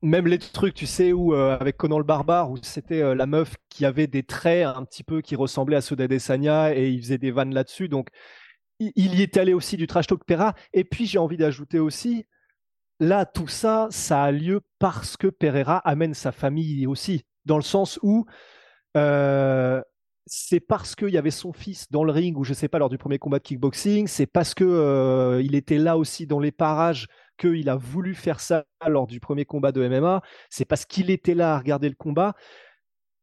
même 0.00 0.28
les 0.28 0.38
trucs, 0.38 0.74
tu 0.74 0.86
sais, 0.86 1.12
où 1.12 1.34
euh, 1.34 1.56
avec 1.58 1.76
Conan 1.76 1.98
le 1.98 2.04
barbare, 2.04 2.50
où 2.50 2.58
c'était 2.62 3.14
la 3.14 3.26
meuf 3.26 3.54
qui 3.68 3.84
avait 3.84 4.06
des 4.06 4.22
traits 4.22 4.66
un 4.66 4.84
petit 4.84 5.02
peu 5.02 5.22
qui 5.22 5.34
ressemblaient 5.34 5.76
à 5.76 5.80
ceux 5.80 5.96
d'Adesanya 5.96 6.74
et 6.76 6.88
il 6.88 7.00
faisait 7.00 7.18
des 7.18 7.30
vannes 7.30 7.52
là-dessus, 7.52 7.88
donc 7.88 8.08
il, 8.78 9.14
y 9.14 9.22
est 9.22 9.36
allé 9.36 9.54
aussi 9.54 9.76
du 9.76 9.88
trash 9.88 10.06
talk 10.06 10.24
Pera. 10.24 10.54
Et 10.72 10.84
puis 10.84 11.06
j'ai 11.06 11.18
envie 11.18 11.36
d'ajouter 11.36 11.80
aussi, 11.80 12.26
là, 13.00 13.24
tout 13.26 13.48
ça, 13.48 13.88
ça 13.90 14.22
a 14.22 14.32
lieu 14.32 14.60
parce 14.78 15.16
que 15.16 15.28
Pereira 15.28 15.78
amène 15.78 16.14
sa 16.14 16.32
famille 16.32 16.86
aussi 16.86 17.24
dans 17.44 17.56
le 17.56 17.62
sens 17.62 17.98
où 18.02 18.26
euh, 18.96 19.80
c'est 20.26 20.60
parce 20.60 20.94
qu'il 20.94 21.08
y 21.08 21.18
avait 21.18 21.30
son 21.30 21.52
fils 21.52 21.90
dans 21.90 22.04
le 22.04 22.12
ring, 22.12 22.36
ou 22.36 22.44
je 22.44 22.52
sais 22.54 22.68
pas, 22.68 22.78
lors 22.78 22.90
du 22.90 22.98
premier 22.98 23.18
combat 23.18 23.38
de 23.38 23.44
kickboxing, 23.44 24.06
c'est 24.06 24.26
parce 24.26 24.54
que 24.54 24.64
euh, 24.64 25.42
était 25.52 25.78
là 25.78 25.96
aussi 25.96 26.26
dans 26.26 26.40
les 26.40 26.52
parages 26.52 27.06
qu'il 27.38 27.68
a 27.68 27.76
voulu 27.76 28.14
faire 28.14 28.40
ça 28.40 28.64
lors 28.86 29.06
du 29.06 29.20
premier 29.20 29.44
combat 29.44 29.72
de 29.72 29.86
MMA, 29.86 30.22
c'est 30.50 30.64
parce 30.64 30.84
qu'il 30.84 31.10
était 31.10 31.34
là 31.34 31.54
à 31.54 31.58
regarder 31.58 31.88
le 31.88 31.94
combat. 31.94 32.34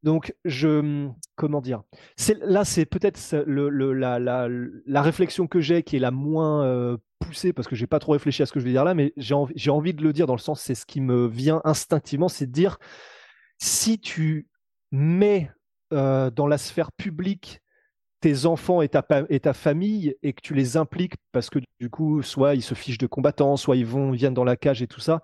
Donc, 0.06 0.36
je, 0.46 1.10
comment 1.36 1.62
dire 1.62 1.82
Là, 2.42 2.64
c'est 2.64 2.86
peut-être 2.86 3.20
la, 3.48 4.20
la, 4.20 4.48
la, 4.86 5.02
réflexion 5.02 5.48
que 5.48 5.60
j'ai 5.60 5.82
qui 5.82 5.96
est 5.96 6.00
la 6.00 6.12
moins 6.12 6.64
euh, 6.64 6.98
poussée 7.20 7.54
parce 7.54 7.68
que 7.68 7.76
j'ai 7.76 7.88
pas 7.88 7.98
trop 7.98 8.12
réfléchi 8.12 8.44
à 8.44 8.46
ce 8.46 8.54
que 8.54 8.60
je 8.60 8.66
vais 8.66 8.72
dire 8.72 8.84
là, 8.84 8.94
mais 8.94 9.14
j'ai 9.18 9.34
envie, 9.34 9.68
envie 9.68 9.96
de 9.96 10.04
le 10.04 10.14
dire 10.14 10.28
dans 10.28 10.36
le 10.36 10.40
sens, 10.40 10.62
c'est 10.62 10.76
ce 10.76 10.86
qui 10.86 11.02
me 11.02 11.26
vient 11.26 11.60
instinctivement, 11.64 12.28
c'est 12.28 12.46
de 12.46 12.52
dire 12.52 12.78
si 13.58 13.98
tu 13.98 14.48
mets 14.92 15.50
euh, 15.92 16.30
dans 16.30 16.46
la 16.46 16.60
sphère 16.60 16.92
publique 16.92 17.62
tes 18.22 18.46
enfants 18.46 18.84
et 18.84 18.90
ta, 18.90 19.04
et 19.30 19.40
ta, 19.40 19.54
famille 19.54 20.16
et 20.22 20.34
que 20.34 20.42
tu 20.42 20.54
les 20.54 20.78
impliques 20.78 21.16
parce 21.32 21.50
que 21.50 21.58
du 21.80 21.90
coup, 21.90 22.22
soit 22.22 22.54
ils 22.54 22.62
se 22.62 22.76
fichent 22.76 23.00
de 23.00 23.08
combattants, 23.08 23.58
soit 23.58 23.76
ils 23.76 23.88
vont, 23.88 24.12
viennent 24.12 24.36
dans 24.36 24.44
la 24.44 24.56
cage 24.56 24.84
et 24.84 24.88
tout 24.88 25.00
ça, 25.00 25.24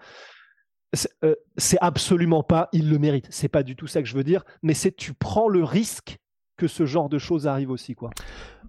euh, 1.23 1.35
c'est 1.57 1.77
absolument 1.81 2.43
pas, 2.43 2.69
ils 2.73 2.89
le 2.89 2.99
méritent. 2.99 3.27
C'est 3.29 3.47
pas 3.47 3.63
du 3.63 3.75
tout 3.75 3.87
ça 3.87 4.01
que 4.01 4.07
je 4.07 4.15
veux 4.15 4.23
dire, 4.23 4.43
mais 4.61 4.73
c'est 4.73 4.95
tu 4.95 5.13
prends 5.13 5.47
le 5.47 5.63
risque 5.63 6.17
que 6.57 6.67
ce 6.67 6.85
genre 6.85 7.09
de 7.09 7.17
choses 7.17 7.47
arrive 7.47 7.71
aussi, 7.71 7.95
quoi. 7.95 8.11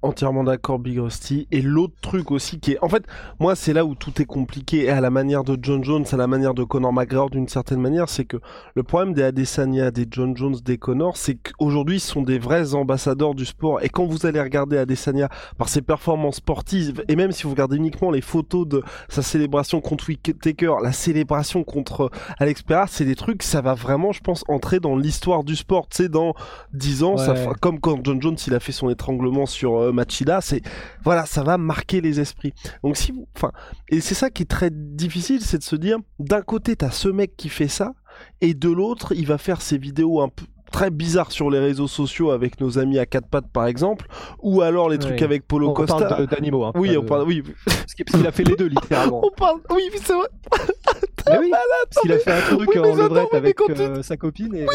Entièrement 0.02 0.44
d'accord, 0.44 0.78
Big 0.78 0.98
Rusty. 0.98 1.46
Et 1.50 1.62
l'autre 1.62 1.94
truc 2.00 2.30
aussi 2.30 2.58
qui 2.58 2.72
est, 2.72 2.78
en 2.82 2.88
fait, 2.88 3.04
moi 3.38 3.54
c'est 3.54 3.72
là 3.72 3.84
où 3.84 3.94
tout 3.94 4.20
est 4.20 4.26
compliqué, 4.26 4.84
et 4.84 4.90
à 4.90 5.00
la 5.00 5.10
manière 5.10 5.44
de 5.44 5.56
John 5.60 5.84
Jones, 5.84 6.04
à 6.10 6.16
la 6.16 6.26
manière 6.26 6.54
de 6.54 6.64
Conor 6.64 6.92
McGregor 6.92 7.30
d'une 7.30 7.48
certaine 7.48 7.80
manière, 7.80 8.08
c'est 8.08 8.24
que 8.24 8.38
le 8.74 8.82
problème 8.82 9.14
des 9.14 9.22
Adesanya, 9.22 9.90
des 9.90 10.06
John 10.10 10.36
Jones, 10.36 10.56
des 10.64 10.78
Conor, 10.78 11.16
c'est 11.16 11.36
qu'aujourd'hui 11.36 12.00
ce 12.00 12.08
sont 12.08 12.22
des 12.22 12.38
vrais 12.38 12.74
ambassadeurs 12.74 13.34
du 13.34 13.44
sport. 13.44 13.82
Et 13.82 13.88
quand 13.88 14.06
vous 14.06 14.26
allez 14.26 14.40
regarder 14.40 14.76
Adesanya 14.76 15.28
par 15.56 15.68
ses 15.68 15.82
performances 15.82 16.36
sportives, 16.36 17.04
et 17.08 17.16
même 17.16 17.32
si 17.32 17.44
vous 17.44 17.50
regardez 17.50 17.76
uniquement 17.76 18.10
les 18.10 18.20
photos 18.20 18.66
de 18.66 18.82
sa 19.08 19.22
célébration 19.22 19.80
contre 19.80 20.08
Whittaker, 20.08 20.74
la 20.82 20.92
célébration 20.92 21.64
contre 21.64 22.10
Alex 22.38 22.62
Pereira, 22.62 22.86
c'est 22.88 23.04
des 23.04 23.14
trucs, 23.14 23.42
ça 23.42 23.60
va 23.60 23.74
vraiment, 23.74 24.12
je 24.12 24.20
pense, 24.20 24.44
entrer 24.48 24.80
dans 24.80 24.96
l'histoire 24.96 25.44
du 25.44 25.56
sport. 25.56 25.88
Tu 25.88 26.04
sais, 26.04 26.08
dans 26.08 26.34
10 26.74 27.02
ans, 27.04 27.16
ça, 27.16 27.34
comme 27.60 27.80
quand 27.80 27.98
John 28.04 28.20
Jones 28.20 28.36
il 28.46 28.54
a 28.54 28.60
fait 28.60 28.72
son 28.72 28.90
étranglement 28.90 29.46
sur 29.46 29.76
euh, 29.76 29.91
Machida, 29.92 30.40
c'est 30.40 30.62
voilà, 31.04 31.26
ça 31.26 31.42
va 31.42 31.58
marquer 31.58 32.00
les 32.00 32.20
esprits. 32.20 32.52
Donc 32.82 32.96
si 32.96 33.12
vous, 33.12 33.26
enfin, 33.36 33.52
et 33.88 34.00
c'est 34.00 34.14
ça 34.14 34.30
qui 34.30 34.42
est 34.42 34.50
très 34.50 34.70
difficile, 34.70 35.40
c'est 35.42 35.58
de 35.58 35.62
se 35.62 35.76
dire, 35.76 35.98
d'un 36.18 36.42
côté 36.42 36.76
t'as 36.76 36.90
ce 36.90 37.08
mec 37.08 37.36
qui 37.36 37.48
fait 37.48 37.68
ça, 37.68 37.92
et 38.40 38.54
de 38.54 38.70
l'autre 38.70 39.12
il 39.14 39.26
va 39.26 39.38
faire 39.38 39.60
ses 39.60 39.78
vidéos 39.78 40.20
un 40.20 40.28
peu 40.28 40.44
très 40.72 40.90
bizarres 40.90 41.30
sur 41.30 41.50
les 41.50 41.58
réseaux 41.60 41.86
sociaux 41.86 42.30
avec 42.30 42.60
nos 42.60 42.78
amis 42.78 42.98
à 42.98 43.06
quatre 43.06 43.28
pattes 43.28 43.50
par 43.52 43.66
exemple, 43.66 44.06
ou 44.40 44.62
alors 44.62 44.88
les 44.88 44.98
trucs 44.98 45.22
avec 45.22 45.46
Polo 45.46 45.70
on 45.70 45.74
Costa. 45.74 46.06
Parle 46.06 46.26
d'animaux. 46.26 46.64
Hein, 46.64 46.72
oui, 46.74 46.96
on 46.96 47.04
parle, 47.04 47.22
oui. 47.24 47.44
Parce 47.64 47.94
qu'il 47.94 48.26
a 48.26 48.32
fait 48.32 48.44
les 48.44 48.56
deux 48.56 48.66
littéralement. 48.66 49.20
on 49.24 49.30
parle, 49.30 49.60
oui, 49.70 49.82
c'est 49.94 50.14
vrai. 50.14 50.28
oui, 51.40 51.50
parce 51.50 52.02
qu'il 52.02 52.12
a 52.12 52.18
fait 52.18 52.32
un 52.32 52.56
truc 52.56 52.76
en 52.76 52.94
levrette 52.94 53.34
avec 53.34 53.60
euh, 53.60 54.02
sa 54.02 54.16
copine 54.16 54.54
et. 54.54 54.66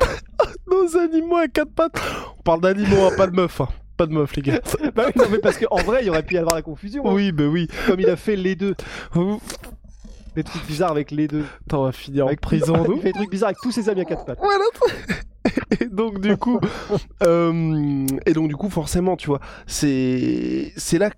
nos 0.70 0.96
animaux 0.96 1.36
à 1.36 1.48
quatre 1.48 1.72
pattes. 1.72 2.00
On 2.38 2.42
parle 2.42 2.60
d'animaux, 2.60 3.04
hein, 3.04 3.10
pas 3.16 3.26
de 3.26 3.36
meufs. 3.36 3.60
Hein. 3.60 3.68
Pas 3.98 4.06
de 4.06 4.12
meufs, 4.12 4.36
les 4.36 4.42
gars. 4.42 4.60
bah 4.94 5.06
oui, 5.06 5.12
non, 5.16 5.24
mais 5.28 5.38
parce 5.38 5.58
qu'en 5.58 5.82
vrai, 5.82 6.04
il 6.04 6.10
aurait 6.10 6.22
pu 6.22 6.34
y 6.34 6.38
avoir 6.38 6.54
la 6.54 6.62
confusion. 6.62 7.02
Hein. 7.04 7.12
Oui, 7.12 7.32
bah 7.32 7.46
oui. 7.46 7.66
Comme 7.88 7.98
il 7.98 8.08
a 8.08 8.14
fait 8.14 8.36
les 8.36 8.54
deux. 8.54 8.76
des 10.36 10.44
trucs 10.44 10.66
bizarres 10.68 10.92
avec 10.92 11.10
les 11.10 11.26
deux. 11.26 11.44
Attends, 11.66 11.80
on 11.80 11.84
va 11.86 11.92
finir 11.92 12.28
en 12.28 12.34
prison. 12.36 12.86
il 12.94 13.00
fait 13.00 13.08
des 13.08 13.12
trucs 13.12 13.30
bizarres 13.30 13.48
avec 13.48 13.58
tous 13.60 13.72
ses 13.72 13.88
amis 13.88 14.02
à 14.02 14.04
quatre 14.04 14.24
pattes. 14.24 14.38
Voilà. 14.40 14.64
et 15.80 15.86
donc 15.86 16.20
du 16.20 16.36
coup, 16.36 16.60
euh, 17.24 18.06
et 18.24 18.32
donc 18.34 18.46
du 18.46 18.54
coup, 18.54 18.70
forcément, 18.70 19.16
tu 19.16 19.26
vois, 19.26 19.40
c'est 19.66 20.72
c'est 20.76 20.98
là 20.98 21.10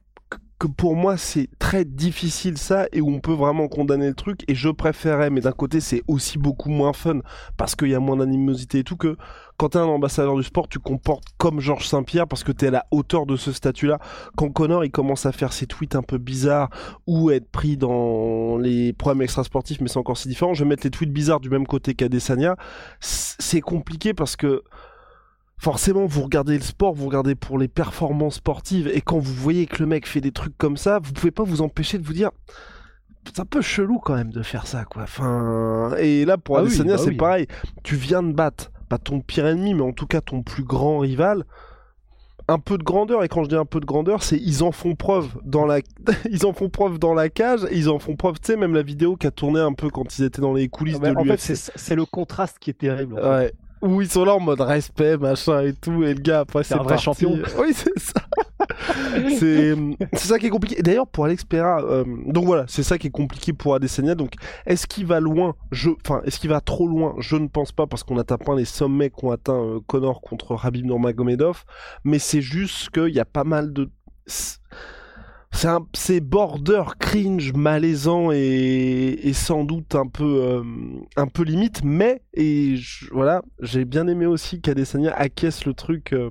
que 0.61 0.67
pour 0.67 0.95
moi 0.95 1.17
c'est 1.17 1.49
très 1.59 1.87
difficile 1.87 2.59
ça 2.59 2.87
et 2.93 3.01
où 3.01 3.09
on 3.09 3.19
peut 3.19 3.33
vraiment 3.33 3.67
condamner 3.67 4.07
le 4.07 4.15
truc 4.15 4.45
et 4.47 4.55
je 4.55 4.69
préférais 4.69 5.31
mais 5.31 5.41
d'un 5.41 5.53
côté 5.53 5.81
c'est 5.81 6.03
aussi 6.07 6.39
beaucoup 6.39 6.69
moins 6.69 6.93
fun 6.93 7.21
parce 7.57 7.75
qu'il 7.75 7.89
y 7.89 7.95
a 7.95 8.01
moins 8.01 8.19
d'animosité 8.19 8.81
et 8.81 8.85
tout 8.85 8.97
que 8.97 9.17
quand 9.57 9.71
t'es 9.71 9.79
un 9.79 9.85
ambassadeur 9.85 10.37
du 10.37 10.43
sport 10.43 10.69
tu 10.69 10.79
comportes 10.79 11.25
comme 11.39 11.61
Georges 11.61 11.89
Saint-Pierre 11.89 12.29
parce 12.29 12.45
que 12.45 12.53
t'es 12.53 12.67
à 12.67 12.71
la 12.71 12.87
hauteur 12.91 13.25
de 13.25 13.37
ce 13.37 13.53
statut 13.53 13.87
là 13.87 13.99
quand 14.37 14.51
Connor 14.51 14.85
il 14.85 14.91
commence 14.91 15.25
à 15.25 15.33
faire 15.33 15.55
ses 15.55 15.67
tweets 15.67 15.97
un 15.97 16.03
peu 16.03 16.19
bizarres 16.19 16.69
ou 17.07 17.31
être 17.31 17.51
pris 17.51 17.79
dans 17.79 18.59
les 18.59 18.93
problèmes 18.93 19.23
extrasportifs 19.23 19.81
mais 19.81 19.89
c'est 19.89 19.99
encore 19.99 20.19
si 20.19 20.29
différent 20.29 20.53
je 20.53 20.63
vais 20.63 20.69
mettre 20.69 20.85
les 20.85 20.91
tweets 20.91 21.13
bizarres 21.13 21.41
du 21.41 21.49
même 21.49 21.67
côté 21.67 21.95
qu'Adesanya. 21.95 22.57
C'est 23.01 23.63
compliqué 23.63 24.13
parce 24.13 24.37
que 24.37 24.63
forcément, 25.61 26.07
vous 26.07 26.23
regardez 26.23 26.57
le 26.57 26.63
sport, 26.63 26.95
vous 26.95 27.07
regardez 27.07 27.35
pour 27.35 27.59
les 27.59 27.69
performances 27.69 28.37
sportives, 28.37 28.89
et 28.89 29.03
quand 29.03 29.19
vous 29.19 29.35
voyez 29.35 29.67
que 29.67 29.79
le 29.81 29.87
mec 29.87 30.07
fait 30.07 30.23
des 30.23 30.33
trucs 30.33 30.57
comme 30.57 30.79
ça, 30.79 30.99
vous 31.03 31.13
pouvez 31.13 31.31
pas 31.31 31.45
vous 31.45 31.61
empêcher 31.61 31.99
de 31.99 32.07
vous 32.07 32.15
dire, 32.15 32.31
c'est 33.27 33.41
un 33.41 33.45
peu 33.45 33.61
chelou 33.61 33.99
quand 33.99 34.15
même 34.15 34.33
de 34.33 34.43
faire 34.43 34.67
ça, 34.67 34.85
quoi. 34.85 35.03
Enfin, 35.03 35.95
et 35.99 36.25
là 36.25 36.39
pour 36.39 36.57
ah 36.57 36.63
Adesanya, 36.63 36.97
bah 36.97 37.03
c'est 37.05 37.13
pareil. 37.13 37.47
Tu 37.83 37.95
viens 37.95 38.23
de 38.23 38.33
battre, 38.33 38.73
pas 38.89 38.97
ton 38.97 39.21
pire 39.21 39.47
ennemi, 39.47 39.75
mais 39.75 39.83
en 39.83 39.93
tout 39.93 40.07
cas 40.07 40.23
ton 40.23 40.43
plus 40.43 40.65
grand 40.65 40.99
rival. 40.99 41.45
Un 42.49 42.59
peu 42.59 42.79
de 42.79 42.83
grandeur, 42.83 43.23
et 43.23 43.29
quand 43.29 43.45
je 43.45 43.51
dis 43.51 43.55
un 43.55 43.67
peu 43.67 43.79
de 43.79 43.85
grandeur, 43.85 44.23
c'est 44.23 44.39
ils 44.39 44.65
en 44.65 44.73
font 44.73 44.97
preuve 44.97 45.29
dans 45.45 45.67
la, 45.67 45.81
ils 46.31 46.47
en 46.47 46.55
font 46.55 46.71
preuve 46.71 46.99
dans 46.99 47.13
la 47.13 47.29
cage, 47.29 47.65
et 47.71 47.77
ils 47.77 47.91
en 47.91 47.99
font 47.99 48.17
preuve, 48.17 48.41
tu 48.41 48.53
sais, 48.53 48.57
même 48.57 48.75
la 48.75 48.83
vidéo 48.83 49.17
qui 49.17 49.27
a 49.27 49.31
tourné 49.31 49.61
un 49.61 49.75
peu 49.75 49.91
quand 49.91 50.19
ils 50.19 50.25
étaient 50.25 50.41
dans 50.41 50.55
les 50.55 50.69
coulisses 50.69 50.97
ah, 51.03 51.11
de 51.11 51.15
l'UFC. 51.15 51.33
En 51.33 51.37
fait, 51.37 51.73
c'est 51.77 51.95
le 51.95 52.07
contraste 52.07 52.59
qui 52.59 52.71
est 52.71 52.79
terrible. 52.79 53.15
ouais 53.15 53.53
où 53.83 54.03
ils 54.03 54.11
sont 54.11 54.25
là 54.25 54.35
en 54.35 54.41
mode 54.41 54.61
respect, 54.61 55.17
machin 55.17 55.63
et 55.63 55.73
tout, 55.73 56.03
et 56.05 56.15
le 56.15 56.21
gars 56.21 56.41
après 56.41 56.65
c'est 56.65 56.75
un 56.75 56.83
vrai 56.83 56.99
champion. 56.99 57.39
Oui, 57.59 57.73
c'est 57.73 57.99
ça. 57.99 58.21
c'est 59.39 60.27
ça 60.27 60.39
qui 60.39 60.47
est 60.47 60.51
compliqué. 60.51 60.83
D'ailleurs, 60.83 61.07
pour 61.07 61.25
Alex 61.25 61.45
Pereira, 61.45 61.83
euh, 61.83 62.05
donc 62.27 62.45
voilà, 62.45 62.65
c'est 62.69 62.83
ça 62.83 62.99
qui 62.99 63.07
est 63.07 63.11
compliqué 63.11 63.53
pour 63.53 63.75
Adesanya. 63.75 64.15
Donc, 64.15 64.35
est-ce 64.67 64.87
qu'il 64.87 65.07
va 65.07 65.21
loin? 65.21 65.55
Je, 65.73 65.91
enfin, 66.05 66.21
est-ce 66.25 66.39
qu'il 66.39 66.51
va 66.51 66.61
trop 66.61 66.87
loin? 66.87 67.15
Je 67.19 67.37
ne 67.37 67.49
pense 67.49 67.73
pas 67.73 67.87
parce 67.87 68.03
qu'on 68.03 68.19
atteint 68.19 68.39
pas 68.39 68.55
les 68.55 68.65
sommets 68.65 69.11
qu'ont 69.11 69.31
atteint 69.31 69.61
euh, 69.61 69.81
Connor 69.87 70.21
contre 70.21 70.55
Rabib 70.55 70.85
Nurmagomedov, 70.85 71.65
mais 72.05 72.19
c'est 72.19 72.43
juste 72.43 72.91
qu'il 72.91 73.15
y 73.15 73.21
a 73.21 73.25
pas 73.25 73.45
mal 73.45 73.73
de 73.73 73.91
c'est 75.93 76.21
border 76.21 76.85
cringe 76.99 77.53
malaisant 77.53 78.31
et, 78.33 79.33
sans 79.35 79.65
doute 79.65 79.95
un 79.95 80.07
peu 80.07 80.43
euh, 80.43 80.63
un 81.17 81.27
peu 81.27 81.43
limite 81.43 81.83
mais 81.85 82.23
et 82.35 82.77
voilà 83.13 83.43
j'ai 83.61 83.85
bien 83.85 84.07
aimé 84.07 84.27
aussi 84.27 84.61
qu'Adesanya 84.61 85.13
acquiesce 85.13 85.67
le 85.67 85.75
truc 85.75 86.13
euh, 86.13 86.31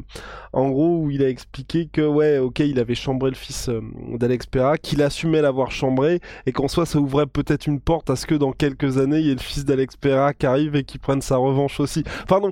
en 0.54 0.70
gros 0.70 1.04
où 1.04 1.12
il 1.12 1.24
a 1.24 1.30
expliqué 1.30 1.88
que 1.92 2.02
ouais 2.02 2.40
ok 2.40 2.60
il 2.60 2.80
avait 2.80 2.96
chambré 2.96 3.30
le 3.30 3.36
fils 3.36 3.70
euh, 3.70 3.82
d'Alex 4.18 4.48
Pera 4.48 4.78
qu'il 4.78 5.02
assumait 5.02 5.42
l'avoir 5.42 5.72
chambré 5.72 6.22
et 6.46 6.52
qu'en 6.52 6.68
soi 6.68 6.86
ça 6.86 7.00
ouvrait 7.00 7.28
peut-être 7.28 7.68
une 7.68 7.80
porte 7.80 8.10
à 8.10 8.16
ce 8.16 8.26
que 8.26 8.36
dans 8.36 8.52
quelques 8.52 8.98
années 8.98 9.20
il 9.20 9.28
y 9.28 9.32
ait 9.32 9.36
le 9.36 9.40
fils 9.40 9.66
d'Alex 9.66 9.96
Pera 9.98 10.34
qui 10.34 10.46
arrive 10.46 10.76
et 10.76 10.84
qui 10.84 10.98
prenne 10.98 11.22
sa 11.22 11.38
revanche 11.38 11.80
aussi. 11.80 12.04
Pardon 12.28 12.52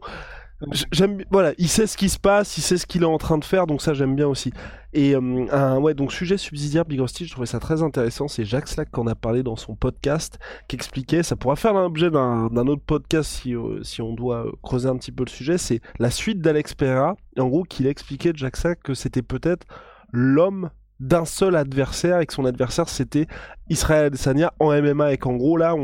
J'aime, 0.92 1.24
voilà, 1.30 1.54
il 1.60 1.68
sait 1.68 1.86
ce 1.86 1.96
qui 1.96 2.10
se 2.10 2.18
passe, 2.18 2.58
il 2.58 2.62
sait 2.62 2.78
ce 2.78 2.88
qu'il 2.88 3.04
est 3.04 3.06
en 3.06 3.20
train 3.20 3.38
de 3.38 3.46
faire, 3.46 3.68
donc 3.68 3.80
ça 3.80 3.94
j'aime 3.94 4.16
bien 4.16 4.28
aussi. 4.28 4.52
Et 4.92 5.14
euh, 5.16 5.80
ouais, 5.80 5.94
donc 5.94 6.12
sujet 6.12 6.38
subsidiaire 6.38 6.84
Big 6.84 7.00
Rusty, 7.00 7.26
je 7.26 7.32
trouvais 7.32 7.46
ça 7.46 7.60
très 7.60 7.84
intéressant. 7.84 8.28
C'est 8.28 8.44
Jacques 8.44 8.68
Slack 8.68 8.90
qu'on 8.90 9.06
a 9.06 9.14
parlé 9.14 9.44
dans 9.44 9.56
son 9.56 9.76
podcast, 9.76 10.40
qui 10.68 10.76
expliquait, 10.76 11.22
ça 11.22 11.36
pourra 11.36 11.56
faire 11.56 11.74
l'objet 11.74 12.10
d'un, 12.10 12.48
autre 12.56 12.82
podcast 12.84 13.30
si, 13.30 13.56
euh, 13.56 13.84
si 13.84 14.02
on 14.02 14.14
doit 14.14 14.46
creuser 14.64 14.90
un 14.90 14.98
petit 14.98 15.12
peu 15.12 15.24
le 15.24 15.30
sujet. 15.30 15.60
C'est 15.60 15.80
la 16.00 16.10
suite 16.10 16.42
d'Alex 16.42 16.74
Pereira. 16.74 17.16
En 17.38 17.48
gros, 17.50 17.64
qu'il 17.64 17.86
expliquait 17.86 18.32
Jacques 18.34 18.58
Slack 18.58 18.82
que 18.82 18.96
c'était 18.96 19.22
peut-être 19.22 19.68
l'homme 20.12 20.72
d'un 21.00 21.26
seul 21.26 21.56
adversaire 21.56 22.20
et 22.20 22.26
que 22.26 22.34
son 22.34 22.46
adversaire 22.46 22.90
c'était 22.90 23.28
Israël 23.70 24.06
Adesanya 24.06 24.52
en 24.60 24.72
MMA 24.72 25.14
et 25.14 25.18
qu'en 25.20 25.36
gros 25.36 25.56
là 25.56 25.76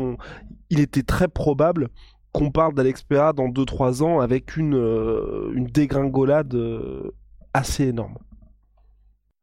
il 0.70 0.80
était 0.80 1.04
très 1.04 1.28
probable 1.28 1.88
qu'on 2.34 2.50
parle 2.50 2.74
d'Alex 2.74 3.04
Pereira 3.04 3.32
dans 3.32 3.48
2-3 3.48 4.02
ans 4.02 4.20
avec 4.20 4.56
une, 4.56 4.74
euh, 4.74 5.54
dégringolade 5.56 6.54
euh, 6.54 7.12
assez 7.54 7.84
énorme. 7.84 8.18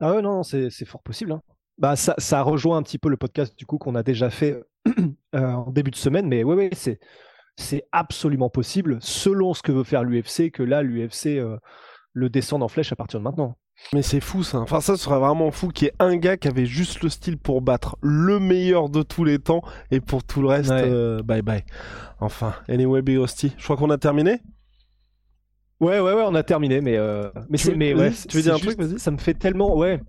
Ah 0.02 0.14
ouais, 0.14 0.22
non, 0.22 0.44
c'est 0.44 0.70
fort 0.86 1.02
possible. 1.02 1.32
Hein. 1.32 1.42
Bah, 1.78 1.96
ça, 1.96 2.42
rejoint 2.42 2.78
un 2.78 2.84
petit 2.84 2.98
peu 2.98 3.10
le 3.10 3.18
podcast 3.18 3.58
du 3.58 3.66
coup 3.66 3.78
qu'on 3.78 3.96
a 3.96 4.04
déjà 4.04 4.30
fait 4.30 4.62
euh, 5.36 5.54
en 5.54 5.72
début 5.72 5.92
de 5.92 5.96
semaine, 5.96 6.28
mais 6.28 6.44
c'est 7.56 7.88
absolument 7.92 8.50
possible 8.50 8.98
selon 9.00 9.54
ce 9.54 9.62
que 9.62 9.72
veut 9.72 9.84
faire 9.84 10.04
l'UFC 10.04 10.52
que 10.52 10.64
là 10.64 10.84
l'UFC 10.84 11.40
le 12.14 12.30
descende 12.30 12.64
en 12.64 12.68
flèche 12.68 12.92
à 12.92 12.96
partir 12.96 13.20
de 13.20 13.24
maintenant. 13.24 13.58
Mais 13.94 14.02
c'est 14.02 14.22
fou 14.22 14.44
ça. 14.44 14.60
Enfin, 14.60 14.80
ça 14.80 14.96
serait 14.96 15.20
vraiment 15.20 15.52
fou 15.52 15.68
qu'il 15.70 15.88
y 15.88 15.90
ait 15.90 15.96
un 16.00 16.16
gars 16.16 16.38
qui 16.38 16.48
avait 16.48 16.66
juste 16.66 17.02
le 17.02 17.10
style 17.10 17.38
pour 17.38 17.62
battre 17.62 17.98
le 18.02 18.40
meilleur 18.40 18.90
de 18.90 19.02
tous 19.04 19.26
les 19.26 19.38
temps 19.38 19.62
et 19.92 20.00
pour 20.00 20.24
tout 20.24 20.42
le 20.42 20.48
reste, 20.48 20.72
euh, 20.72 21.22
bye 21.24 21.42
bye. 21.42 21.66
Enfin, 22.22 22.54
anyway, 22.70 23.02
Big 23.02 23.18
Hostie. 23.18 23.54
Je 23.58 23.64
crois 23.64 23.76
qu'on 23.76 23.90
a 23.90 23.98
terminé? 23.98 24.42
Ouais, 25.82 26.00
ouais, 26.00 26.14
ouais, 26.14 26.24
on 26.26 26.36
a 26.36 26.44
terminé, 26.44 26.80
mais 26.80 26.96
euh, 26.96 27.30
mais 27.50 27.58
c'est, 27.58 27.76
mais 27.76 27.94
ouais, 27.94 28.12
tu 28.12 28.38
veux 28.38 28.44
dire 28.44 28.54
un 28.56 28.60
truc, 28.60 28.80
vas-y. 28.80 29.00
Ça 29.00 29.12
me 29.12 29.18
fait 29.18 29.34
tellement, 29.34 29.76
ouais. 29.76 30.00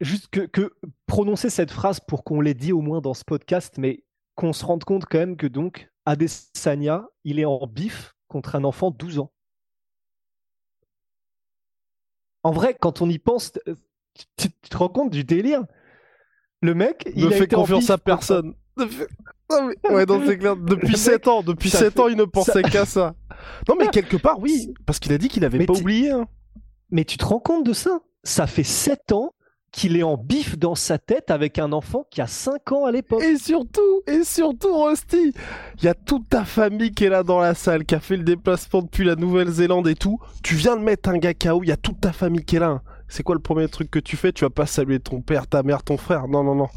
Juste 0.00 0.28
que, 0.28 0.40
que 0.40 0.72
prononcer 1.06 1.50
cette 1.50 1.70
phrase 1.70 2.00
pour 2.00 2.24
qu'on 2.24 2.40
l'ait 2.40 2.54
dit 2.54 2.72
au 2.72 2.80
moins 2.80 3.00
dans 3.00 3.14
ce 3.14 3.24
podcast, 3.24 3.74
mais 3.78 4.04
qu'on 4.36 4.52
se 4.52 4.64
rende 4.64 4.84
compte 4.84 5.04
quand 5.04 5.18
même 5.18 5.36
que 5.36 5.46
donc 5.46 5.90
Adesanya, 6.06 7.04
il 7.24 7.40
est 7.40 7.44
en 7.44 7.66
bif 7.66 8.14
contre 8.28 8.54
un 8.56 8.64
enfant 8.64 8.90
de 8.90 8.96
12 8.96 9.18
ans. 9.18 9.32
En 12.42 12.50
vrai, 12.50 12.76
quand 12.78 13.02
on 13.02 13.08
y 13.08 13.18
pense, 13.18 13.52
euh, 13.68 13.74
tu, 14.36 14.50
te 14.50 14.76
rends 14.76 14.88
compte 14.88 15.10
du 15.10 15.24
délire 15.24 15.62
Le 16.60 16.74
mec, 16.74 17.08
il 17.14 17.26
ne 17.26 17.30
fait 17.30 17.48
confiance 17.48 17.90
à 17.90 17.98
personne. 17.98 18.54
Ouais, 18.78 20.06
non, 20.06 20.22
c'est 20.26 20.38
clair. 20.38 20.56
Depuis 20.56 20.96
7 20.96 21.28
ans, 21.28 21.42
depuis 21.42 21.70
7 21.70 22.00
ans, 22.00 22.08
il 22.08 22.16
ne 22.16 22.24
pensait 22.24 22.62
qu'à 22.62 22.86
ça. 22.86 23.14
Non, 23.68 23.76
mais 23.78 23.86
quelque 23.92 24.16
part, 24.16 24.38
oui, 24.38 24.72
parce 24.86 24.98
qu'il 24.98 25.12
a 25.12 25.18
dit 25.18 25.28
qu'il 25.28 25.44
avait 25.44 25.66
pas 25.66 25.74
oublié. 25.74 26.10
Hein. 26.10 26.26
Mais 26.90 27.04
tu 27.04 27.16
te 27.16 27.24
rends 27.24 27.40
compte 27.40 27.64
de 27.66 27.72
ça? 27.72 28.00
Ça 28.22 28.46
fait 28.46 28.64
7 28.64 29.12
ans 29.12 29.34
qu'il 29.72 29.96
est 29.96 30.02
en 30.02 30.16
bif 30.16 30.58
dans 30.58 30.74
sa 30.74 30.98
tête 30.98 31.30
avec 31.30 31.58
un 31.58 31.72
enfant 31.72 32.06
qui 32.10 32.20
a 32.20 32.26
5 32.26 32.72
ans 32.72 32.84
à 32.84 32.92
l'époque. 32.92 33.22
Et 33.22 33.36
surtout, 33.36 34.02
et 34.06 34.22
surtout, 34.22 34.84
Rusty, 34.84 35.32
il 35.78 35.84
y 35.84 35.88
a 35.88 35.94
toute 35.94 36.28
ta 36.28 36.44
famille 36.44 36.92
qui 36.92 37.04
est 37.04 37.08
là 37.08 37.22
dans 37.22 37.40
la 37.40 37.54
salle, 37.54 37.84
qui 37.84 37.94
a 37.94 38.00
fait 38.00 38.18
le 38.18 38.22
déplacement 38.22 38.82
depuis 38.82 39.04
la 39.04 39.16
Nouvelle-Zélande 39.16 39.88
et 39.88 39.94
tout. 39.94 40.20
Tu 40.42 40.54
viens 40.54 40.76
de 40.76 40.82
mettre 40.82 41.08
un 41.08 41.18
gars 41.18 41.34
KO, 41.34 41.62
il 41.62 41.68
y 41.68 41.72
a 41.72 41.76
toute 41.76 42.00
ta 42.00 42.12
famille 42.12 42.44
qui 42.44 42.56
est 42.56 42.60
là. 42.60 42.68
Hein. 42.68 42.82
C'est 43.08 43.22
quoi 43.22 43.34
le 43.34 43.40
premier 43.40 43.68
truc 43.68 43.90
que 43.90 43.98
tu 43.98 44.16
fais? 44.16 44.32
Tu 44.32 44.44
vas 44.44 44.50
pas 44.50 44.66
saluer 44.66 45.00
ton 45.00 45.20
père, 45.20 45.46
ta 45.46 45.62
mère, 45.62 45.82
ton 45.82 45.96
frère? 45.96 46.28
Non, 46.28 46.44
non, 46.44 46.54
non. 46.54 46.68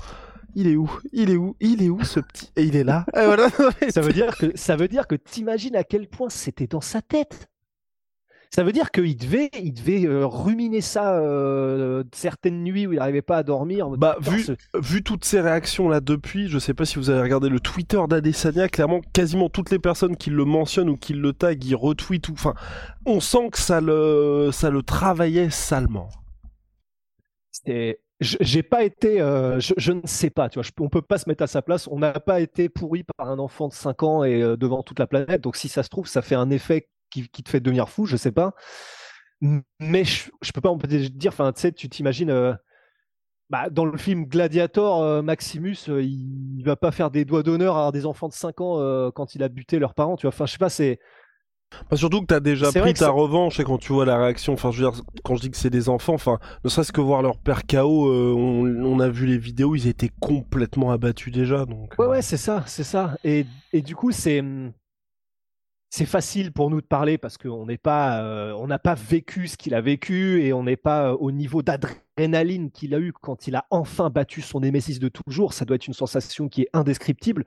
Il 0.55 0.67
est 0.67 0.77
où? 0.77 0.89
Il 1.11 1.29
est 1.29 1.35
où? 1.35 1.55
Il 1.59 1.83
est 1.83 1.89
où 1.89 2.01
ce 2.03 2.21
petit? 2.21 2.51
Et 2.55 2.63
il 2.63 2.77
est 2.77 2.85
là. 2.85 3.05
voilà. 3.13 3.49
ça 3.89 3.99
veut 3.99 4.13
dire 4.13 4.35
que 4.37 4.51
ça 4.55 4.77
veut 4.77 4.87
dire 4.87 5.05
que 5.05 5.15
t'imagines 5.15 5.75
à 5.75 5.83
quel 5.83 6.07
point 6.07 6.29
c'était 6.29 6.67
dans 6.67 6.81
sa 6.81 7.01
tête. 7.01 7.49
Ça 8.51 8.63
veut 8.63 8.71
dire 8.71 8.91
qu'il 8.91 9.17
devait, 9.17 9.49
il 9.61 9.73
devait 9.73 10.05
euh, 10.05 10.25
ruminer 10.25 10.81
ça 10.81 11.17
euh, 11.17 12.03
certaines 12.13 12.63
nuits 12.63 12.87
où 12.87 12.93
il 12.93 12.99
n'arrivait 12.99 13.21
pas 13.21 13.37
à 13.37 13.43
dormir. 13.43 13.89
Bah, 13.89 14.17
vu, 14.21 14.45
vu 14.75 15.03
toutes 15.03 15.25
ces 15.25 15.41
réactions 15.41 15.89
là 15.89 15.99
depuis, 15.99 16.47
je 16.47 16.59
sais 16.59 16.73
pas 16.73 16.85
si 16.85 16.97
vous 16.97 17.09
avez 17.09 17.21
regardé 17.21 17.49
le 17.49 17.59
Twitter 17.59 18.01
d'Adesanya, 18.07 18.69
clairement, 18.69 19.01
quasiment 19.13 19.49
toutes 19.49 19.71
les 19.71 19.79
personnes 19.79 20.15
qui 20.15 20.29
le 20.29 20.45
mentionnent 20.45 20.89
ou 20.89 20.97
qui 20.97 21.13
le 21.13 21.33
taguent, 21.33 21.65
ils 21.65 21.75
retweetent. 21.75 22.29
Enfin, 22.29 22.53
on 23.05 23.19
sent 23.19 23.49
que 23.51 23.59
ça 23.59 23.81
le, 23.81 24.49
ça 24.51 24.69
le 24.69 24.83
travaillait 24.83 25.49
salement. 25.49 26.09
C'était 27.51 27.99
j'ai 28.21 28.63
pas 28.63 28.85
été, 28.85 29.19
euh, 29.19 29.59
je, 29.59 29.91
ne 29.91 29.99
sais 30.05 30.29
pas, 30.29 30.47
tu 30.47 30.57
vois, 30.57 30.67
on 30.79 30.87
peut 30.87 31.01
pas 31.01 31.17
se 31.17 31.27
mettre 31.27 31.43
à 31.43 31.47
sa 31.47 31.61
place. 31.61 31.85
On 31.91 31.99
n'a 31.99 32.13
pas 32.13 32.39
été 32.39 32.69
pourri 32.69 33.03
par 33.03 33.29
un 33.29 33.39
enfant 33.39 33.67
de 33.67 33.73
5 33.73 34.03
ans 34.03 34.23
et 34.23 34.39
devant 34.55 34.83
toute 34.83 34.99
la 34.99 35.07
planète. 35.07 35.41
Donc 35.41 35.57
si 35.57 35.67
ça 35.67 35.83
se 35.83 35.89
trouve, 35.89 36.07
ça 36.07 36.21
fait 36.21 36.35
un 36.35 36.49
effet 36.49 36.87
qui, 37.23 37.43
te 37.43 37.49
fait 37.49 37.59
devenir 37.59 37.89
fou, 37.89 38.05
je 38.05 38.17
sais 38.17 38.31
pas. 38.31 38.53
Mais 39.79 40.03
je, 40.03 40.29
je 40.41 40.51
peux 40.51 40.61
pas 40.61 40.69
en 40.69 40.77
dire, 40.77 41.31
enfin, 41.31 41.51
tu 41.53 41.61
sais, 41.61 41.71
tu 41.71 41.89
t'imagines. 41.89 42.29
Euh, 42.29 42.53
bah, 43.49 43.69
dans 43.69 43.85
le 43.85 43.97
film 43.97 44.25
Gladiator, 44.25 45.03
euh, 45.03 45.21
Maximus, 45.21 45.77
euh, 45.89 46.01
il, 46.01 46.63
va 46.63 46.75
pas 46.75 46.91
faire 46.91 47.11
des 47.11 47.25
doigts 47.25 47.43
d'honneur 47.43 47.77
à 47.77 47.91
des 47.91 48.07
enfants 48.07 48.27
de 48.27 48.33
5 48.33 48.61
ans 48.61 49.11
quand 49.11 49.35
il 49.35 49.43
a 49.43 49.49
buté 49.49 49.77
leurs 49.77 49.93
parents, 49.93 50.15
tu 50.15 50.23
vois. 50.23 50.33
Enfin, 50.33 50.45
je 50.45 50.53
sais 50.53 50.57
pas, 50.57 50.69
c'est. 50.69 50.99
Bah, 51.89 51.97
surtout 51.97 52.21
que 52.21 52.27
tu 52.27 52.33
as 52.33 52.39
déjà 52.39 52.71
pris 52.71 52.93
ta 52.93 53.09
revanche 53.09 53.59
et 53.59 53.63
quand 53.63 53.77
tu 53.77 53.91
vois 53.91 54.05
la 54.05 54.17
réaction, 54.17 54.53
enfin 54.53 54.71
je 54.71 54.83
veux 54.83 54.91
dire, 54.91 55.01
quand 55.23 55.35
je 55.35 55.41
dis 55.41 55.51
que 55.51 55.57
c'est 55.57 55.71
des 55.71 55.89
enfants, 55.89 56.13
enfin 56.13 56.39
ne 56.63 56.69
serait-ce 56.69 56.93
que 56.93 57.01
voir 57.01 57.21
leur 57.21 57.37
père 57.37 57.65
KO, 57.65 58.11
on, 58.11 58.65
on, 58.65 58.99
a 58.99 59.09
vu 59.09 59.25
les 59.25 59.37
vidéos, 59.37 59.75
ils 59.75 59.87
étaient 59.87 60.11
complètement 60.21 60.91
abattus 60.91 61.33
déjà. 61.33 61.65
Donc, 61.65 61.93
ouais, 61.97 62.05
ouais, 62.05 62.21
c'est 62.21 62.37
ça, 62.37 62.63
c'est 62.67 62.83
ça. 62.83 63.17
Et, 63.23 63.45
et 63.73 63.81
du 63.81 63.95
coup, 63.95 64.11
c'est 64.11 64.39
hum, 64.39 64.71
c'est 65.95 66.05
facile 66.05 66.51
pour 66.51 66.69
nous 66.69 66.81
de 66.81 66.85
parler 66.85 67.17
parce 67.17 67.37
qu'on 67.37 67.65
n'est 67.65 67.77
pas, 67.77 68.21
euh, 68.21 68.51
on 68.57 68.67
n'a 68.67 68.79
pas 68.79 68.95
vécu 68.95 69.47
ce 69.47 69.55
qu'il 69.55 69.73
a 69.73 69.79
vécu 69.79 70.43
et 70.43 70.51
on 70.51 70.63
n'est 70.63 70.75
pas 70.75 71.11
euh, 71.11 71.17
au 71.21 71.31
niveau 71.31 71.61
d'adrénaline 71.61 72.69
qu'il 72.69 72.93
a 72.93 72.99
eu 72.99 73.13
quand 73.13 73.47
il 73.47 73.55
a 73.55 73.65
enfin 73.69 74.09
battu 74.09 74.41
son 74.41 74.59
némésis 74.59 74.99
de 74.99 75.07
toujours. 75.07 75.53
Ça 75.53 75.63
doit 75.63 75.75
être 75.75 75.87
une 75.87 75.93
sensation 75.93 76.49
qui 76.49 76.63
est 76.63 76.69
indescriptible. 76.73 77.45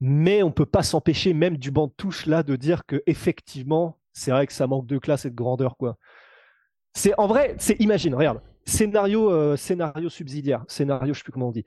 Mais 0.00 0.42
on 0.42 0.50
peut 0.50 0.66
pas 0.66 0.82
s'empêcher, 0.82 1.32
même 1.32 1.56
du 1.56 1.70
banc 1.70 1.86
de 1.86 1.92
touche 1.96 2.26
là, 2.26 2.42
de 2.42 2.56
dire 2.56 2.86
que 2.86 3.04
effectivement, 3.06 4.00
c'est 4.12 4.32
vrai 4.32 4.48
que 4.48 4.52
ça 4.52 4.66
manque 4.66 4.86
de 4.86 4.98
classe 4.98 5.24
et 5.24 5.30
de 5.30 5.36
grandeur, 5.36 5.76
quoi. 5.76 5.96
C'est 6.92 7.14
en 7.18 7.28
vrai, 7.28 7.54
c'est 7.58 7.80
imagine, 7.80 8.16
regarde, 8.16 8.40
scénario, 8.64 9.30
euh, 9.30 9.56
scénario 9.56 10.08
subsidiaire, 10.08 10.64
scénario, 10.66 11.14
je 11.14 11.20
sais 11.20 11.24
plus 11.24 11.32
comment 11.32 11.50
on 11.50 11.52
dit. 11.52 11.64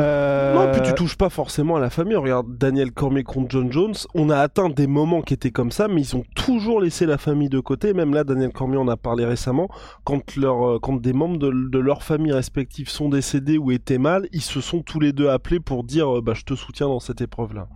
Euh... 0.00 0.54
Non, 0.54 0.72
puis 0.72 0.82
tu 0.82 0.92
touches 0.94 1.16
pas 1.16 1.28
forcément 1.28 1.76
à 1.76 1.80
la 1.80 1.88
famille. 1.88 2.16
Regarde 2.16 2.58
Daniel 2.58 2.90
Cormier 2.90 3.22
contre 3.22 3.50
John 3.50 3.70
Jones. 3.70 3.94
On 4.14 4.28
a 4.28 4.38
atteint 4.38 4.68
des 4.68 4.88
moments 4.88 5.22
qui 5.22 5.34
étaient 5.34 5.52
comme 5.52 5.70
ça, 5.70 5.86
mais 5.86 6.00
ils 6.00 6.16
ont 6.16 6.24
toujours 6.34 6.80
laissé 6.80 7.06
la 7.06 7.16
famille 7.16 7.48
de 7.48 7.60
côté. 7.60 7.92
Même 7.92 8.12
là, 8.12 8.24
Daniel 8.24 8.52
Cormier 8.52 8.78
en 8.78 8.88
a 8.88 8.96
parlé 8.96 9.24
récemment. 9.24 9.68
Quand, 10.04 10.36
leur, 10.36 10.68
euh, 10.68 10.78
quand 10.80 11.00
des 11.00 11.12
membres 11.12 11.38
de, 11.38 11.78
leur 11.78 12.02
famille 12.02 12.32
respective 12.32 12.88
sont 12.88 13.08
décédés 13.08 13.56
ou 13.56 13.70
étaient 13.70 13.98
mal, 13.98 14.28
ils 14.32 14.42
se 14.42 14.60
sont 14.60 14.82
tous 14.82 14.98
les 14.98 15.12
deux 15.12 15.28
appelés 15.28 15.60
pour 15.60 15.84
dire 15.84 16.18
euh, 16.18 16.20
bah, 16.20 16.34
je 16.34 16.42
te 16.42 16.54
soutiens 16.54 16.88
dans 16.88 17.00
cette 17.00 17.20
épreuve-là. 17.20 17.68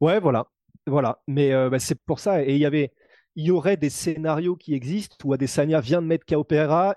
Ouais, 0.00 0.20
voilà. 0.20 0.46
Voilà. 0.86 1.18
Mais 1.26 1.52
euh, 1.52 1.68
bah, 1.68 1.78
c'est 1.78 2.00
pour 2.06 2.18
ça. 2.18 2.42
Et 2.42 2.54
il 2.54 2.58
y 2.58 2.66
avait 2.66 2.92
il 3.36 3.44
y 3.46 3.50
aurait 3.50 3.76
des 3.76 3.90
scénarios 3.90 4.56
qui 4.56 4.74
existent 4.74 5.16
où 5.24 5.34
Adesanya 5.34 5.80
vient 5.80 6.00
de 6.00 6.06
mettre 6.06 6.24
KO 6.26 6.44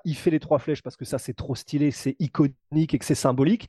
il 0.06 0.16
fait 0.16 0.32
les 0.32 0.40
trois 0.40 0.58
flèches 0.58 0.82
parce 0.82 0.96
que 0.96 1.04
ça 1.06 1.20
c'est 1.20 1.34
trop 1.34 1.54
stylé, 1.54 1.92
c'est 1.92 2.16
iconique 2.20 2.94
et 2.94 2.98
que 2.98 3.06
c'est 3.06 3.14
symbolique. 3.14 3.68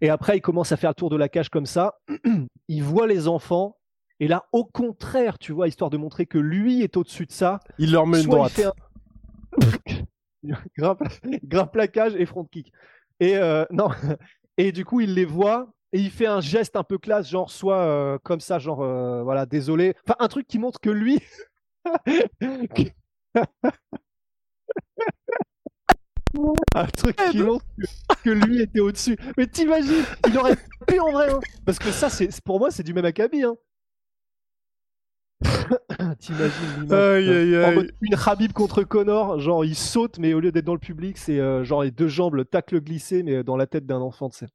Et 0.00 0.08
après 0.08 0.38
il 0.38 0.40
commence 0.40 0.72
à 0.72 0.78
faire 0.78 0.90
le 0.90 0.94
tour 0.94 1.10
de 1.10 1.16
la 1.16 1.28
cage 1.28 1.50
comme 1.50 1.66
ça, 1.66 1.98
il 2.68 2.82
voit 2.82 3.06
les 3.06 3.28
enfants 3.28 3.76
et 4.20 4.26
là 4.26 4.46
au 4.52 4.64
contraire, 4.64 5.38
tu 5.38 5.52
vois, 5.52 5.68
histoire 5.68 5.90
de 5.90 5.98
montrer 5.98 6.24
que 6.24 6.38
lui 6.38 6.82
est 6.82 6.96
au-dessus 6.96 7.26
de 7.26 7.32
ça, 7.32 7.60
il 7.78 7.92
leur 7.92 8.06
met 8.06 8.22
une 8.22 8.30
droite. 8.30 8.60
grave, 10.76 11.70
plaquage 11.70 12.14
et 12.16 12.24
front 12.24 12.44
kick. 12.46 12.72
Et 13.20 13.36
euh, 13.36 13.66
non, 13.70 13.90
et 14.56 14.72
du 14.72 14.86
coup 14.86 15.00
il 15.00 15.12
les 15.12 15.26
voit 15.26 15.68
et 15.92 16.00
il 16.00 16.10
fait 16.10 16.26
un 16.26 16.40
geste 16.40 16.76
un 16.76 16.84
peu 16.84 16.98
classe, 16.98 17.30
genre 17.30 17.50
soit 17.50 17.78
euh, 17.78 18.18
comme 18.22 18.40
ça, 18.40 18.58
genre 18.58 18.82
euh, 18.82 19.22
voilà, 19.22 19.46
désolé. 19.46 19.94
Enfin, 20.04 20.16
un 20.18 20.28
truc 20.28 20.46
qui 20.46 20.58
montre 20.58 20.80
que 20.80 20.90
lui, 20.90 21.20
un 26.74 26.86
truc 26.86 27.16
qui 27.30 27.38
montre 27.38 27.64
que, 28.24 28.30
lui 28.30 28.62
était 28.62 28.80
au-dessus. 28.80 29.16
Mais 29.36 29.46
t'imagines, 29.46 30.04
il 30.26 30.38
aurait 30.38 30.56
pu 30.86 30.98
en 31.00 31.10
vrai. 31.12 31.32
Hein. 31.32 31.40
Parce 31.64 31.78
que 31.78 31.90
ça, 31.90 32.10
c'est 32.10 32.28
pour 32.42 32.58
moi, 32.58 32.70
c'est 32.70 32.82
du 32.82 32.92
même 32.92 33.04
acabit. 33.04 33.44
Hein. 33.44 33.56
T'imagines 36.18 36.86
mode 37.74 37.92
Queen 38.00 38.16
Habib 38.26 38.52
contre 38.52 38.82
Connor, 38.82 39.38
genre 39.38 39.64
il 39.64 39.76
saute, 39.76 40.18
mais 40.18 40.34
au 40.34 40.40
lieu 40.40 40.50
d'être 40.50 40.64
dans 40.64 40.74
le 40.74 40.80
public, 40.80 41.16
c'est 41.16 41.38
euh, 41.38 41.62
genre 41.64 41.84
les 41.84 41.90
deux 41.90 42.08
jambes, 42.08 42.34
le 42.34 42.44
tacle 42.44 42.80
glissé, 42.80 43.22
mais 43.22 43.44
dans 43.44 43.56
la 43.56 43.66
tête 43.66 43.86
d'un 43.86 44.00
enfant, 44.00 44.28
tu 44.28 44.38
sais. 44.38 44.46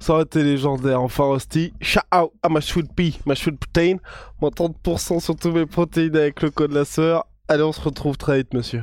Ça 0.00 0.14
aurait 0.14 0.22
été 0.22 0.42
légendaire. 0.42 1.02
Enfin, 1.02 1.30
Rusty, 1.30 1.72
shout 1.80 2.00
out 2.14 2.32
à 2.42 2.48
ma 2.48 2.60
sweet 2.60 2.92
pea, 2.94 3.18
ma 3.26 3.34
sweet 3.34 3.58
protein. 3.58 3.96
Moins 4.40 4.50
30% 4.50 5.20
sur 5.20 5.36
tous 5.36 5.52
mes 5.52 5.66
protéines 5.66 6.16
avec 6.16 6.42
le 6.42 6.50
code 6.50 6.72
la 6.72 6.86
sœur. 6.86 7.26
Allez, 7.48 7.62
on 7.62 7.72
se 7.72 7.80
retrouve 7.80 8.16
très 8.16 8.38
vite, 8.38 8.54
monsieur. 8.54 8.82